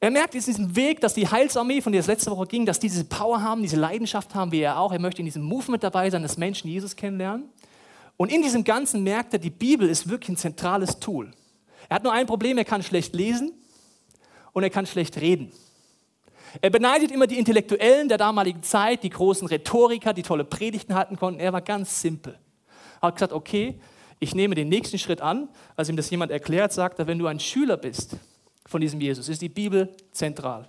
Er 0.00 0.10
merkt 0.10 0.34
in 0.34 0.40
diesem 0.40 0.74
Weg, 0.74 1.00
dass 1.00 1.14
die 1.14 1.28
Heilsarmee, 1.28 1.80
von 1.80 1.92
der 1.92 2.00
es 2.00 2.08
letzte 2.08 2.32
Woche 2.32 2.48
ging, 2.48 2.66
dass 2.66 2.80
die 2.80 2.88
diese 2.88 3.04
Power 3.04 3.40
haben, 3.40 3.62
diese 3.62 3.76
Leidenschaft 3.76 4.34
haben, 4.34 4.50
wie 4.50 4.62
er 4.62 4.80
auch. 4.80 4.90
Er 4.90 4.98
möchte 4.98 5.20
in 5.20 5.26
diesem 5.26 5.44
Movement 5.44 5.84
dabei 5.84 6.10
sein, 6.10 6.24
dass 6.24 6.38
Menschen 6.38 6.68
Jesus 6.68 6.96
kennenlernen. 6.96 7.48
Und 8.16 8.32
in 8.32 8.42
diesem 8.42 8.64
Ganzen 8.64 9.04
merkt 9.04 9.32
er, 9.32 9.38
die 9.38 9.50
Bibel 9.50 9.88
ist 9.88 10.08
wirklich 10.08 10.30
ein 10.30 10.36
zentrales 10.36 10.98
Tool. 10.98 11.30
Er 11.88 11.94
hat 11.94 12.02
nur 12.02 12.12
ein 12.12 12.26
Problem, 12.26 12.58
er 12.58 12.64
kann 12.64 12.82
schlecht 12.82 13.14
lesen 13.14 13.52
und 14.52 14.64
er 14.64 14.70
kann 14.70 14.86
schlecht 14.86 15.20
reden. 15.20 15.52
Er 16.60 16.70
beneidet 16.70 17.12
immer 17.12 17.28
die 17.28 17.38
Intellektuellen 17.38 18.08
der 18.08 18.18
damaligen 18.18 18.64
Zeit, 18.64 19.04
die 19.04 19.10
großen 19.10 19.46
Rhetoriker, 19.46 20.12
die 20.12 20.22
tolle 20.22 20.42
Predigten 20.42 20.96
halten 20.96 21.16
konnten. 21.16 21.38
Er 21.38 21.52
war 21.52 21.60
ganz 21.60 22.00
simpel 22.00 22.36
hat 23.06 23.16
gesagt, 23.16 23.32
okay, 23.32 23.80
ich 24.18 24.34
nehme 24.34 24.54
den 24.54 24.68
nächsten 24.68 24.98
Schritt 24.98 25.20
an. 25.20 25.48
Als 25.76 25.88
ihm 25.88 25.96
das 25.96 26.10
jemand 26.10 26.32
erklärt, 26.32 26.72
sagt 26.72 26.98
er, 26.98 27.06
wenn 27.06 27.18
du 27.18 27.26
ein 27.26 27.40
Schüler 27.40 27.76
bist 27.76 28.16
von 28.66 28.80
diesem 28.80 29.00
Jesus, 29.00 29.28
ist 29.28 29.42
die 29.42 29.48
Bibel 29.48 29.94
zentral. 30.12 30.68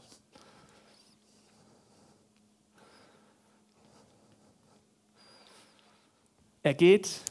Er 6.64 6.74
geht 6.74 7.22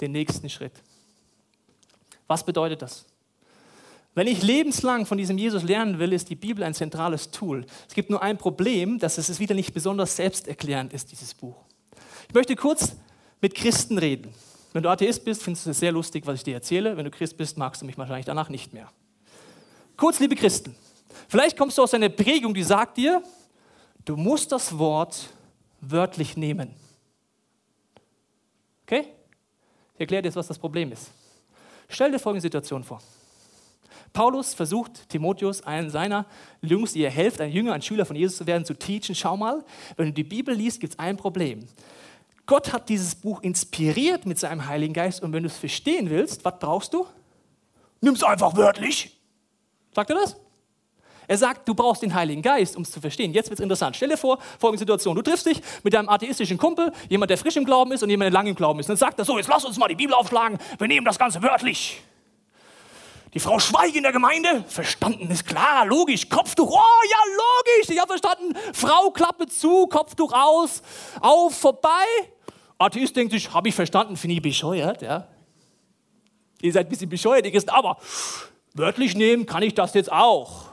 den 0.00 0.10
nächsten 0.10 0.50
Schritt. 0.50 0.72
Was 2.26 2.44
bedeutet 2.44 2.82
das? 2.82 3.06
Wenn 4.14 4.26
ich 4.26 4.42
lebenslang 4.42 5.06
von 5.06 5.16
diesem 5.16 5.38
Jesus 5.38 5.62
lernen 5.62 5.98
will, 5.98 6.12
ist 6.12 6.28
die 6.28 6.34
Bibel 6.34 6.64
ein 6.64 6.74
zentrales 6.74 7.30
Tool. 7.30 7.64
Es 7.88 7.94
gibt 7.94 8.10
nur 8.10 8.22
ein 8.22 8.36
Problem, 8.36 8.98
dass 8.98 9.16
es 9.16 9.38
wieder 9.38 9.54
nicht 9.54 9.72
besonders 9.72 10.16
selbsterklärend 10.16 10.92
ist, 10.92 11.12
dieses 11.12 11.32
Buch. 11.32 11.56
Ich 12.28 12.34
möchte 12.34 12.56
kurz 12.56 12.96
mit 13.42 13.54
Christen 13.54 13.98
reden. 13.98 14.32
Wenn 14.72 14.82
du 14.82 14.88
Atheist 14.88 15.24
bist, 15.24 15.42
findest 15.42 15.66
du 15.66 15.70
es 15.70 15.78
sehr 15.78 15.92
lustig, 15.92 16.26
was 16.26 16.36
ich 16.36 16.44
dir 16.44 16.54
erzähle. 16.54 16.96
Wenn 16.96 17.04
du 17.04 17.10
Christ 17.10 17.36
bist, 17.36 17.58
magst 17.58 17.82
du 17.82 17.86
mich 17.86 17.98
wahrscheinlich 17.98 18.24
danach 18.24 18.48
nicht 18.48 18.72
mehr. 18.72 18.90
Kurz, 19.98 20.18
liebe 20.20 20.34
Christen, 20.34 20.74
vielleicht 21.28 21.58
kommst 21.58 21.76
du 21.76 21.82
aus 21.82 21.92
einer 21.92 22.08
Prägung, 22.08 22.54
die 22.54 22.62
sagt 22.62 22.96
dir, 22.96 23.22
du 24.04 24.16
musst 24.16 24.50
das 24.52 24.78
Wort 24.78 25.28
wörtlich 25.80 26.36
nehmen. 26.36 26.70
Okay? 28.86 29.08
Ich 29.94 30.00
erkläre 30.00 30.22
dir 30.22 30.28
jetzt, 30.28 30.36
was 30.36 30.46
das 30.46 30.58
Problem 30.58 30.92
ist. 30.92 31.10
Stell 31.88 32.10
dir 32.10 32.18
folgende 32.18 32.40
Situation 32.40 32.82
vor. 32.82 33.00
Paulus 34.12 34.54
versucht 34.54 35.08
Timotheus, 35.08 35.62
einen 35.62 35.90
seiner 35.90 36.26
Jungs, 36.60 36.92
die 36.92 37.02
er 37.02 37.10
hilft, 37.10 37.40
ein 37.40 37.50
Jünger, 37.50 37.72
ein 37.72 37.82
Schüler 37.82 38.04
von 38.04 38.16
Jesus 38.16 38.38
zu 38.38 38.46
werden, 38.46 38.64
zu 38.64 38.74
teachen. 38.74 39.14
Schau 39.14 39.36
mal, 39.36 39.64
wenn 39.96 40.06
du 40.06 40.12
die 40.12 40.24
Bibel 40.24 40.54
liest, 40.54 40.80
gibt 40.80 40.94
es 40.94 40.98
ein 40.98 41.16
Problem. 41.16 41.66
Gott 42.46 42.72
hat 42.72 42.88
dieses 42.88 43.14
Buch 43.14 43.42
inspiriert 43.42 44.26
mit 44.26 44.38
seinem 44.38 44.66
Heiligen 44.66 44.94
Geist 44.94 45.22
und 45.22 45.32
wenn 45.32 45.42
du 45.42 45.48
es 45.48 45.56
verstehen 45.56 46.10
willst, 46.10 46.44
was 46.44 46.58
brauchst 46.58 46.92
du? 46.92 47.06
Nimm 48.00 48.14
es 48.14 48.22
einfach 48.22 48.56
wörtlich. 48.56 49.16
Sagt 49.94 50.10
er 50.10 50.16
das? 50.16 50.36
Er 51.28 51.38
sagt, 51.38 51.68
du 51.68 51.74
brauchst 51.74 52.02
den 52.02 52.14
Heiligen 52.14 52.42
Geist, 52.42 52.76
um 52.76 52.82
es 52.82 52.90
zu 52.90 53.00
verstehen. 53.00 53.32
Jetzt 53.32 53.48
wird 53.48 53.60
es 53.60 53.62
interessant. 53.62 53.94
Stell 53.96 54.08
dir 54.08 54.16
vor, 54.16 54.38
folgende 54.58 54.80
Situation. 54.80 55.14
Du 55.14 55.22
triffst 55.22 55.46
dich 55.46 55.62
mit 55.84 55.94
deinem 55.94 56.08
atheistischen 56.08 56.58
Kumpel, 56.58 56.92
jemand, 57.08 57.30
der 57.30 57.38
frisch 57.38 57.56
im 57.56 57.64
Glauben 57.64 57.92
ist 57.92 58.02
und 58.02 58.10
jemand, 58.10 58.26
der 58.26 58.32
lang 58.32 58.46
im 58.48 58.56
Glauben 58.56 58.80
ist. 58.80 58.86
Und 58.86 59.00
dann 59.00 59.08
sagt 59.08 59.18
er 59.18 59.24
so, 59.24 59.38
jetzt 59.38 59.48
lass 59.48 59.64
uns 59.64 59.78
mal 59.78 59.88
die 59.88 59.94
Bibel 59.94 60.14
aufschlagen, 60.14 60.58
wir 60.78 60.88
nehmen 60.88 61.06
das 61.06 61.18
Ganze 61.18 61.42
wörtlich. 61.42 62.02
Die 63.34 63.40
Frau 63.40 63.58
Schweig 63.58 63.94
in 63.94 64.02
der 64.02 64.12
Gemeinde, 64.12 64.64
verstanden 64.68 65.30
ist 65.30 65.46
klar, 65.46 65.86
logisch, 65.86 66.28
Kopftuch, 66.28 66.70
oh 66.70 67.02
ja, 67.10 67.18
logisch, 67.34 67.88
ich 67.88 67.98
habe 67.98 68.18
verstanden, 68.18 68.54
Frau 68.74 69.10
Klappe 69.10 69.46
zu, 69.46 69.86
Kopftuch 69.86 70.32
aus, 70.32 70.82
auf, 71.20 71.56
vorbei. 71.56 72.04
Atheist 72.76 73.16
denkt 73.16 73.32
sich, 73.32 73.52
habe 73.52 73.68
ich 73.70 73.74
verstanden, 73.74 74.16
finde 74.16 74.36
ich 74.36 74.42
bescheuert, 74.42 75.00
ja. 75.00 75.26
Ihr 76.60 76.72
seid 76.72 76.86
ein 76.86 76.90
bisschen 76.90 77.08
bescheuert, 77.08 77.46
ihr 77.46 77.52
Christen, 77.52 77.70
aber 77.70 77.96
wörtlich 78.74 79.14
nehmen 79.14 79.46
kann 79.46 79.62
ich 79.62 79.74
das 79.74 79.94
jetzt 79.94 80.12
auch. 80.12 80.66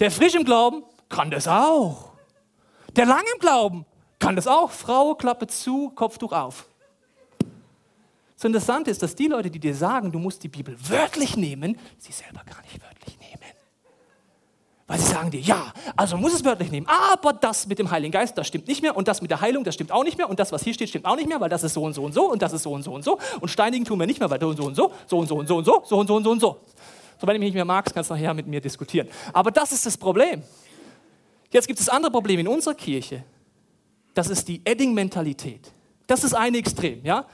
Der 0.00 0.10
frisch 0.10 0.34
im 0.34 0.44
Glauben 0.44 0.82
kann 1.08 1.30
das 1.30 1.46
auch. 1.46 2.12
Der 2.96 3.06
lang 3.06 3.22
im 3.32 3.38
Glauben 3.38 3.86
kann 4.18 4.36
das 4.36 4.46
auch. 4.46 4.70
Frau, 4.72 5.14
Klappe 5.14 5.46
zu, 5.46 5.90
Kopftuch 5.90 6.32
auf. 6.32 6.66
Das 8.36 8.44
Interessante 8.44 8.90
ist, 8.90 9.02
dass 9.02 9.14
die 9.14 9.28
Leute, 9.28 9.50
die 9.50 9.58
dir 9.58 9.74
sagen, 9.74 10.12
du 10.12 10.18
musst 10.18 10.42
die 10.42 10.48
Bibel 10.48 10.76
wörtlich 10.88 11.36
nehmen, 11.36 11.78
sie 11.96 12.12
selber 12.12 12.42
gar 12.44 12.60
nicht 12.62 12.82
wörtlich 12.82 13.18
nehmen. 13.18 13.40
Weil 14.86 14.98
sie 15.00 15.06
sagen 15.06 15.30
dir, 15.30 15.40
ja, 15.40 15.72
also 15.96 16.18
muss 16.18 16.34
es 16.34 16.44
wörtlich 16.44 16.70
nehmen. 16.70 16.86
Aber 16.86 17.32
das 17.32 17.66
mit 17.66 17.78
dem 17.78 17.90
Heiligen 17.90 18.12
Geist, 18.12 18.36
das 18.36 18.46
stimmt 18.46 18.68
nicht 18.68 18.82
mehr. 18.82 18.94
Und 18.94 19.08
das 19.08 19.22
mit 19.22 19.30
der 19.30 19.40
Heilung, 19.40 19.64
das 19.64 19.74
stimmt 19.74 19.90
auch 19.90 20.04
nicht 20.04 20.18
mehr. 20.18 20.28
Und 20.28 20.38
das, 20.38 20.52
was 20.52 20.62
hier 20.62 20.74
steht, 20.74 20.90
stimmt 20.90 21.06
auch 21.06 21.16
nicht 21.16 21.28
mehr, 21.28 21.40
weil 21.40 21.48
das 21.48 21.64
ist 21.64 21.72
so 21.72 21.82
und 21.82 21.94
so 21.94 22.04
und 22.04 22.12
so. 22.12 22.30
Und 22.30 22.42
das 22.42 22.52
ist 22.52 22.62
so 22.62 22.72
und 22.72 22.82
so 22.82 22.92
und 22.92 23.02
so. 23.02 23.18
Und 23.40 23.48
steinigen 23.48 23.86
tun 23.86 23.98
wir 23.98 24.06
nicht 24.06 24.20
mehr, 24.20 24.30
weil 24.30 24.38
so 24.38 24.48
und 24.48 24.56
so 24.56 24.64
und 24.66 24.76
so, 24.76 24.92
so 25.06 25.18
und 25.18 25.26
so 25.28 25.36
und 25.36 25.46
so 25.48 25.56
und 25.56 25.64
so, 25.64 25.82
so 25.84 25.96
und 25.96 26.06
so 26.06 26.14
und 26.14 26.24
so 26.24 26.30
und 26.30 26.40
so. 26.40 26.60
So, 27.18 27.26
wenn 27.26 27.34
du 27.34 27.40
mich 27.40 27.46
nicht 27.46 27.54
mehr 27.54 27.64
magst, 27.64 27.94
kannst 27.94 28.10
du 28.10 28.14
nachher 28.14 28.34
mit 28.34 28.46
mir 28.46 28.60
diskutieren. 28.60 29.08
Aber 29.32 29.50
das 29.50 29.72
ist 29.72 29.86
das 29.86 29.96
Problem. 29.96 30.42
Jetzt 31.50 31.66
gibt 31.66 31.80
es 31.80 31.86
das 31.86 31.94
andere 31.94 32.12
Problem 32.12 32.38
in 32.38 32.48
unserer 32.48 32.74
Kirche. 32.74 33.24
Das 34.12 34.28
ist 34.28 34.46
die 34.46 34.60
Edding-Mentalität. 34.62 35.72
Das 36.06 36.22
ist 36.22 36.34
ein 36.34 36.54
Extrem, 36.54 37.02
ja 37.02 37.26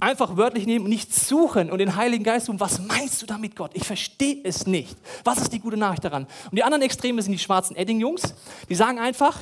einfach 0.00 0.36
wörtlich 0.36 0.66
nehmen 0.66 0.88
nicht 0.88 1.14
suchen 1.14 1.70
und 1.70 1.78
den 1.78 1.96
Heiligen 1.96 2.24
Geist 2.24 2.46
suchen. 2.46 2.60
Was 2.60 2.80
meinst 2.80 3.22
du 3.22 3.26
damit, 3.26 3.56
Gott? 3.56 3.72
Ich 3.74 3.84
verstehe 3.84 4.40
es 4.44 4.66
nicht. 4.66 4.96
Was 5.24 5.38
ist 5.38 5.52
die 5.52 5.60
gute 5.60 5.76
Nachricht 5.76 6.04
daran? 6.04 6.26
Und 6.50 6.56
die 6.56 6.62
anderen 6.62 6.82
Extreme 6.82 7.22
sind 7.22 7.32
die 7.32 7.38
schwarzen 7.38 7.76
Edding-Jungs. 7.76 8.34
Die 8.68 8.74
sagen 8.74 8.98
einfach, 8.98 9.38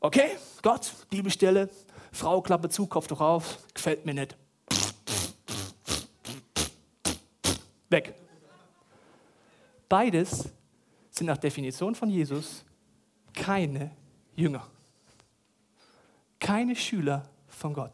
okay, 0.00 0.30
Gott, 0.62 0.92
Bibelstelle, 1.10 1.70
Frau, 2.12 2.40
Klappe 2.40 2.68
zu, 2.68 2.86
Kopf 2.86 3.06
doch 3.06 3.20
auf, 3.20 3.58
gefällt 3.74 4.06
mir 4.06 4.14
nicht. 4.14 4.36
Weg. 7.88 8.14
Beides 9.88 10.48
sind 11.10 11.26
nach 11.26 11.38
Definition 11.38 11.94
von 11.94 12.10
Jesus 12.10 12.64
keine 13.32 13.90
Jünger. 14.34 14.66
Keine 16.40 16.74
Schüler 16.74 17.28
von 17.48 17.72
Gott. 17.72 17.92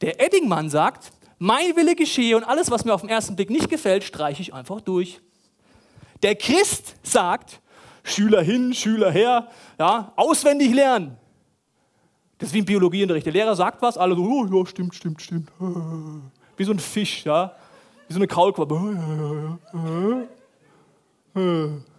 Der 0.00 0.20
Eddingmann 0.24 0.70
sagt, 0.70 1.12
mein 1.38 1.76
Wille 1.76 1.94
geschehe 1.94 2.36
und 2.36 2.44
alles, 2.44 2.70
was 2.70 2.84
mir 2.84 2.94
auf 2.94 3.00
den 3.00 3.10
ersten 3.10 3.36
Blick 3.36 3.50
nicht 3.50 3.68
gefällt, 3.68 4.04
streiche 4.04 4.42
ich 4.42 4.54
einfach 4.54 4.80
durch. 4.80 5.20
Der 6.22 6.34
Christ 6.34 6.96
sagt, 7.02 7.60
Schüler 8.02 8.42
hin, 8.42 8.74
Schüler 8.74 9.10
her, 9.10 9.48
ja, 9.78 10.12
auswendig 10.16 10.74
lernen. 10.74 11.16
Das 12.38 12.48
ist 12.48 12.54
wie 12.54 12.60
im 12.60 12.64
Biologieunterricht. 12.64 13.26
Der 13.26 13.32
Lehrer 13.32 13.54
sagt 13.56 13.82
was, 13.82 13.98
alle 13.98 14.14
so, 14.14 14.22
oh, 14.22 14.46
ja, 14.46 14.66
stimmt, 14.66 14.94
stimmt, 14.94 15.20
stimmt. 15.22 15.50
Wie 16.56 16.64
so 16.64 16.72
ein 16.72 16.80
Fisch, 16.80 17.24
ja, 17.24 17.54
wie 18.08 18.14
so 18.14 18.18
eine 18.18 18.26
Kaulquappe. 18.26 19.58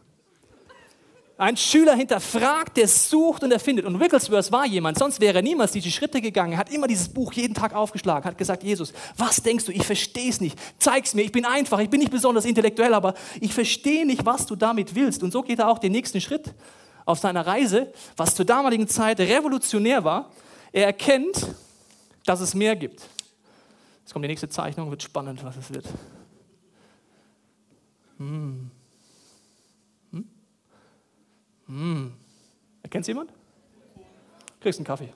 Ein 1.39 1.55
Schüler 1.55 1.95
hinterfragt, 1.95 2.75
der 2.75 2.89
sucht 2.89 3.43
und 3.43 3.51
er 3.53 3.61
findet. 3.61 3.85
Und 3.85 3.97
Wigglesworth 3.97 4.51
war 4.51 4.65
jemand, 4.65 4.99
sonst 4.99 5.21
wäre 5.21 5.37
er 5.37 5.41
niemals 5.41 5.71
diese 5.71 5.89
Schritte 5.89 6.19
gegangen. 6.19 6.51
Er 6.51 6.57
hat 6.57 6.69
immer 6.69 6.85
dieses 6.85 7.07
Buch 7.07 7.31
jeden 7.31 7.53
Tag 7.53 7.73
aufgeschlagen, 7.73 8.25
hat 8.25 8.37
gesagt, 8.37 8.61
Jesus, 8.61 8.91
was 9.15 9.41
denkst 9.41 9.63
du? 9.63 9.71
Ich 9.71 9.85
verstehe 9.85 10.29
es 10.29 10.41
nicht. 10.41 10.59
Zeig's 10.79 11.13
mir. 11.13 11.21
Ich 11.21 11.31
bin 11.31 11.45
einfach, 11.45 11.79
ich 11.79 11.89
bin 11.89 12.01
nicht 12.01 12.11
besonders 12.11 12.43
intellektuell, 12.43 12.93
aber 12.93 13.13
ich 13.39 13.53
verstehe 13.53 14.05
nicht, 14.05 14.25
was 14.25 14.47
du 14.47 14.57
damit 14.57 14.95
willst. 14.95 15.23
Und 15.23 15.31
so 15.31 15.41
geht 15.41 15.59
er 15.59 15.69
auch 15.69 15.79
den 15.79 15.93
nächsten 15.93 16.19
Schritt 16.19 16.53
auf 17.05 17.19
seiner 17.19 17.47
Reise, 17.47 17.93
was 18.17 18.35
zur 18.35 18.43
damaligen 18.43 18.89
Zeit 18.89 19.21
revolutionär 19.21 20.03
war. 20.03 20.33
Er 20.73 20.87
erkennt, 20.87 21.55
dass 22.25 22.41
es 22.41 22.53
mehr 22.53 22.75
gibt. 22.75 23.07
Jetzt 24.01 24.11
kommt 24.11 24.25
die 24.25 24.29
nächste 24.29 24.49
Zeichnung, 24.49 24.89
wird 24.89 25.03
spannend, 25.03 25.41
was 25.45 25.55
es 25.55 25.73
wird. 25.73 25.85
Hm. 28.17 28.71
Hm. 31.69 32.11
Erkennt 32.83 33.07
jemand? 33.07 33.31
Kriegst 34.59 34.79
einen 34.79 34.85
Kaffee. 34.85 35.09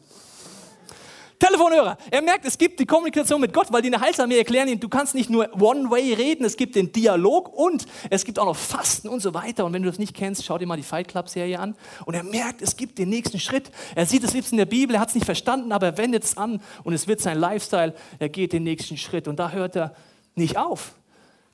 Telefonhörer. 1.40 1.98
Er 2.10 2.22
merkt, 2.22 2.46
es 2.46 2.58
gibt 2.58 2.80
die 2.80 2.86
Kommunikation 2.86 3.42
mit 3.42 3.52
Gott, 3.52 3.68
weil 3.70 3.82
die 3.82 3.88
in 3.88 3.92
der 3.92 4.00
Heilsarmee 4.00 4.38
erklären 4.38 4.70
ihm, 4.70 4.80
du 4.80 4.88
kannst 4.88 5.14
nicht 5.14 5.30
nur 5.30 5.50
One-Way 5.60 6.14
reden, 6.14 6.46
es 6.46 6.56
gibt 6.56 6.76
den 6.76 6.94
Dialog 6.94 7.52
und 7.54 7.86
es 8.10 8.24
gibt 8.24 8.40
auch 8.40 8.46
noch 8.46 8.56
Fasten 8.56 9.10
und 9.10 9.22
so 9.22 9.34
weiter. 9.34 9.66
Und 9.66 9.74
wenn 9.74 9.82
du 9.82 9.90
das 9.90 10.00
nicht 10.00 10.16
kennst, 10.16 10.46
schau 10.46 10.58
dir 10.58 10.68
mal 10.68 10.78
die 10.78 10.84
Fight 10.84 11.10
Club-Serie 11.10 11.60
an. 11.60 11.76
Und 12.06 12.14
er 12.14 12.24
merkt, 12.24 12.62
es 12.62 12.78
gibt 12.78 12.98
den 12.98 13.10
nächsten 13.10 13.42
Schritt. 13.42 13.72
Er 13.94 14.06
sieht 14.06 14.24
es 14.24 14.34
liebst 14.34 14.54
in 14.54 14.58
der 14.58 14.66
Bibel, 14.66 14.96
er 14.96 15.02
hat 15.02 15.10
es 15.10 15.16
nicht 15.16 15.26
verstanden, 15.26 15.74
aber 15.74 15.88
er 15.88 15.98
wendet 15.98 16.24
es 16.24 16.38
an 16.38 16.62
und 16.86 16.94
es 16.94 17.08
wird 17.08 17.20
sein 17.20 17.38
Lifestyle. 17.38 17.94
Er 18.20 18.30
geht 18.30 18.54
den 18.54 18.64
nächsten 18.64 18.96
Schritt 18.96 19.28
und 19.28 19.38
da 19.38 19.52
hört 19.52 19.76
er 19.76 19.96
nicht 20.36 20.56
auf. 20.58 20.94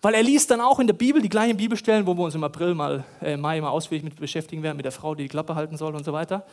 Weil 0.02 0.14
er 0.14 0.24
liest 0.24 0.50
dann 0.50 0.62
auch 0.62 0.80
in 0.80 0.88
der 0.88 0.94
Bibel 0.94 1.22
die 1.22 1.30
gleichen 1.30 1.58
Bibelstellen, 1.58 2.06
wo 2.06 2.16
wir 2.16 2.24
uns 2.24 2.36
im 2.36 2.44
April 2.44 2.74
mal, 2.74 3.04
äh, 3.22 3.36
Mai 3.36 3.60
mal 3.60 3.70
ausführlich 3.70 4.04
mit 4.04 4.16
beschäftigen 4.16 4.64
werden, 4.64 4.78
mit 4.78 4.86
der 4.86 4.94
Frau, 4.94 5.14
die 5.14 5.24
die 5.24 5.30
Klappe 5.30 5.56
halten 5.56 5.76
soll 5.76 5.94
und 5.94 6.06
so 6.06 6.14
weiter. 6.14 6.46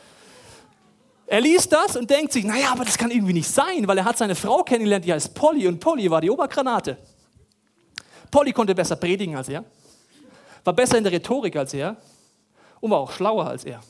Er 1.27 1.41
liest 1.41 1.71
das 1.71 1.95
und 1.95 2.09
denkt 2.09 2.31
sich, 2.31 2.45
naja, 2.45 2.71
aber 2.71 2.85
das 2.85 2.97
kann 2.97 3.11
irgendwie 3.11 3.33
nicht 3.33 3.49
sein, 3.49 3.87
weil 3.87 3.97
er 3.97 4.05
hat 4.05 4.17
seine 4.17 4.35
Frau 4.35 4.63
kennengelernt, 4.63 5.05
die 5.05 5.13
heißt 5.13 5.33
Polly 5.33 5.67
und 5.67 5.79
Polly 5.79 6.09
war 6.09 6.21
die 6.21 6.29
Obergranate. 6.29 6.97
Polly 8.31 8.51
konnte 8.51 8.75
besser 8.75 8.95
predigen 8.95 9.35
als 9.35 9.49
er, 9.49 9.63
war 10.63 10.73
besser 10.73 10.97
in 10.97 11.03
der 11.03 11.13
Rhetorik 11.13 11.55
als 11.55 11.73
er 11.73 11.95
und 12.81 12.91
war 12.91 12.99
auch 12.99 13.11
schlauer 13.11 13.47
als 13.47 13.63
er. 13.63 13.81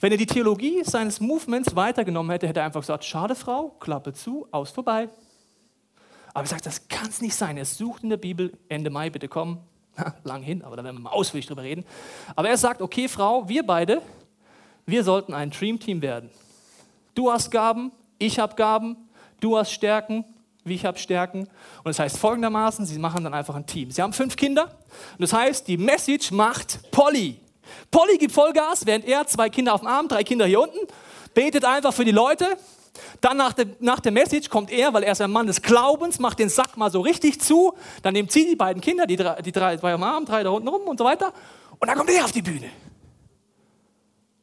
Wenn 0.00 0.12
er 0.12 0.18
die 0.18 0.26
Theologie 0.26 0.82
seines 0.84 1.20
Movements 1.20 1.76
weitergenommen 1.76 2.30
hätte, 2.30 2.48
hätte 2.48 2.60
er 2.60 2.66
einfach 2.66 2.80
gesagt, 2.80 3.04
schade 3.04 3.34
Frau, 3.34 3.76
Klappe 3.80 4.12
zu, 4.14 4.48
aus 4.50 4.70
vorbei. 4.70 5.08
Aber 6.32 6.44
er 6.44 6.48
sagt, 6.48 6.66
das 6.66 6.88
kann 6.88 7.08
es 7.08 7.20
nicht 7.20 7.34
sein. 7.34 7.56
Er 7.56 7.64
sucht 7.64 8.02
in 8.02 8.10
der 8.10 8.16
Bibel, 8.16 8.52
Ende 8.68 8.90
Mai, 8.90 9.10
bitte 9.10 9.28
kommen. 9.28 9.58
Lang 10.24 10.42
hin, 10.42 10.62
aber 10.62 10.76
da 10.76 10.84
werden 10.84 10.96
wir 10.96 11.02
mal 11.02 11.10
ausführlich 11.10 11.46
drüber 11.46 11.62
reden. 11.62 11.84
Aber 12.36 12.48
er 12.48 12.56
sagt, 12.56 12.80
okay, 12.80 13.08
Frau, 13.08 13.48
wir 13.48 13.66
beide, 13.66 14.00
wir 14.86 15.04
sollten 15.04 15.34
ein 15.34 15.50
Dream-Team 15.50 16.00
werden. 16.02 16.30
Du 17.14 17.30
hast 17.30 17.50
Gaben, 17.50 17.92
ich 18.18 18.38
habe 18.38 18.54
Gaben, 18.54 18.96
du 19.40 19.58
hast 19.58 19.72
Stärken, 19.72 20.24
ich 20.64 20.84
habe 20.84 20.98
Stärken. 20.98 21.40
Und 21.40 21.86
das 21.86 21.98
heißt 21.98 22.18
folgendermaßen, 22.18 22.86
sie 22.86 22.98
machen 22.98 23.24
dann 23.24 23.34
einfach 23.34 23.54
ein 23.54 23.66
Team. 23.66 23.90
Sie 23.90 24.00
haben 24.00 24.12
fünf 24.12 24.36
Kinder. 24.36 24.64
Und 24.64 25.20
das 25.20 25.32
heißt, 25.32 25.66
die 25.66 25.76
Message 25.76 26.30
macht 26.30 26.90
Polly. 26.90 27.38
Polly 27.90 28.18
gibt 28.18 28.32
Vollgas, 28.32 28.86
während 28.86 29.04
er 29.06 29.26
zwei 29.26 29.48
Kinder 29.48 29.74
auf 29.74 29.80
dem 29.80 29.88
Arm, 29.88 30.08
drei 30.08 30.24
Kinder 30.24 30.46
hier 30.46 30.60
unten, 30.60 30.78
betet 31.34 31.64
einfach 31.64 31.92
für 31.92 32.04
die 32.04 32.10
Leute, 32.10 32.56
dann 33.20 33.36
nach 33.36 33.52
der, 33.52 33.66
nach 33.80 34.00
der 34.00 34.12
Message 34.12 34.48
kommt 34.48 34.70
er, 34.70 34.92
weil 34.92 35.02
er 35.02 35.12
ist 35.12 35.20
ein 35.20 35.30
Mann 35.30 35.46
des 35.46 35.62
Glaubens, 35.62 36.18
macht 36.18 36.38
den 36.38 36.48
Sack 36.48 36.76
mal 36.76 36.90
so 36.90 37.00
richtig 37.00 37.40
zu. 37.40 37.74
Dann 38.02 38.14
nimmt 38.14 38.32
sie 38.32 38.46
die 38.46 38.56
beiden 38.56 38.80
Kinder, 38.80 39.06
die 39.06 39.16
drei, 39.16 39.40
die 39.42 39.52
drei, 39.52 39.76
zwei 39.76 39.92
am 39.92 40.02
Arm, 40.02 40.24
drei 40.24 40.42
da 40.42 40.50
unten 40.50 40.68
rum 40.68 40.82
und 40.82 40.98
so 40.98 41.04
weiter. 41.04 41.32
Und 41.78 41.88
dann 41.88 41.96
kommt 41.96 42.10
er 42.10 42.24
auf 42.24 42.32
die 42.32 42.42
Bühne. 42.42 42.70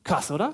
Krass, 0.04 0.32
oder? 0.32 0.54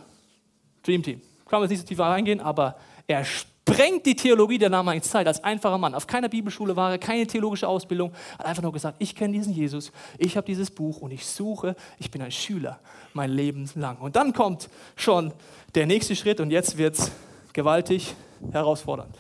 Dream 0.82 1.04
Team. 1.04 1.22
Kann 1.48 1.60
man 1.60 1.64
jetzt 1.64 1.72
nicht 1.72 1.82
so 1.82 1.88
tief 1.88 2.00
reingehen, 2.00 2.42
aber 2.42 2.76
er 3.08 3.24
sprengt 3.24 4.06
die 4.06 4.16
Theologie 4.16 4.58
der 4.58 4.70
damaligen 4.70 5.04
Zeit 5.04 5.28
als 5.28 5.44
einfacher 5.44 5.78
Mann. 5.78 5.96
Auf 5.96 6.08
keiner 6.08 6.28
Bibelschule 6.28 6.76
war 6.76 6.92
er, 6.92 6.98
keine 6.98 7.28
theologische 7.28 7.68
Ausbildung. 7.68 8.12
Hat 8.38 8.46
einfach 8.46 8.64
nur 8.64 8.74
gesagt, 8.74 8.98
ich 9.00 9.16
kenne 9.16 9.34
diesen 9.34 9.54
Jesus, 9.54 9.92
ich 10.18 10.36
habe 10.36 10.46
dieses 10.46 10.72
Buch 10.72 10.98
und 11.02 11.12
ich 11.12 11.26
suche, 11.26 11.76
ich 12.00 12.12
bin 12.12 12.22
ein 12.22 12.32
Schüler 12.32 12.80
mein 13.14 13.30
Leben 13.30 13.70
lang. 13.76 13.98
Und 14.00 14.16
dann 14.16 14.34
kommt 14.34 14.70
schon 14.96 15.32
der 15.76 15.86
nächste 15.86 16.16
Schritt 16.16 16.40
und 16.40 16.52
jetzt 16.52 16.78
wird 16.78 16.98
es 16.98 17.12
gewaltig 17.54 18.16
herausfordernd. 18.52 19.18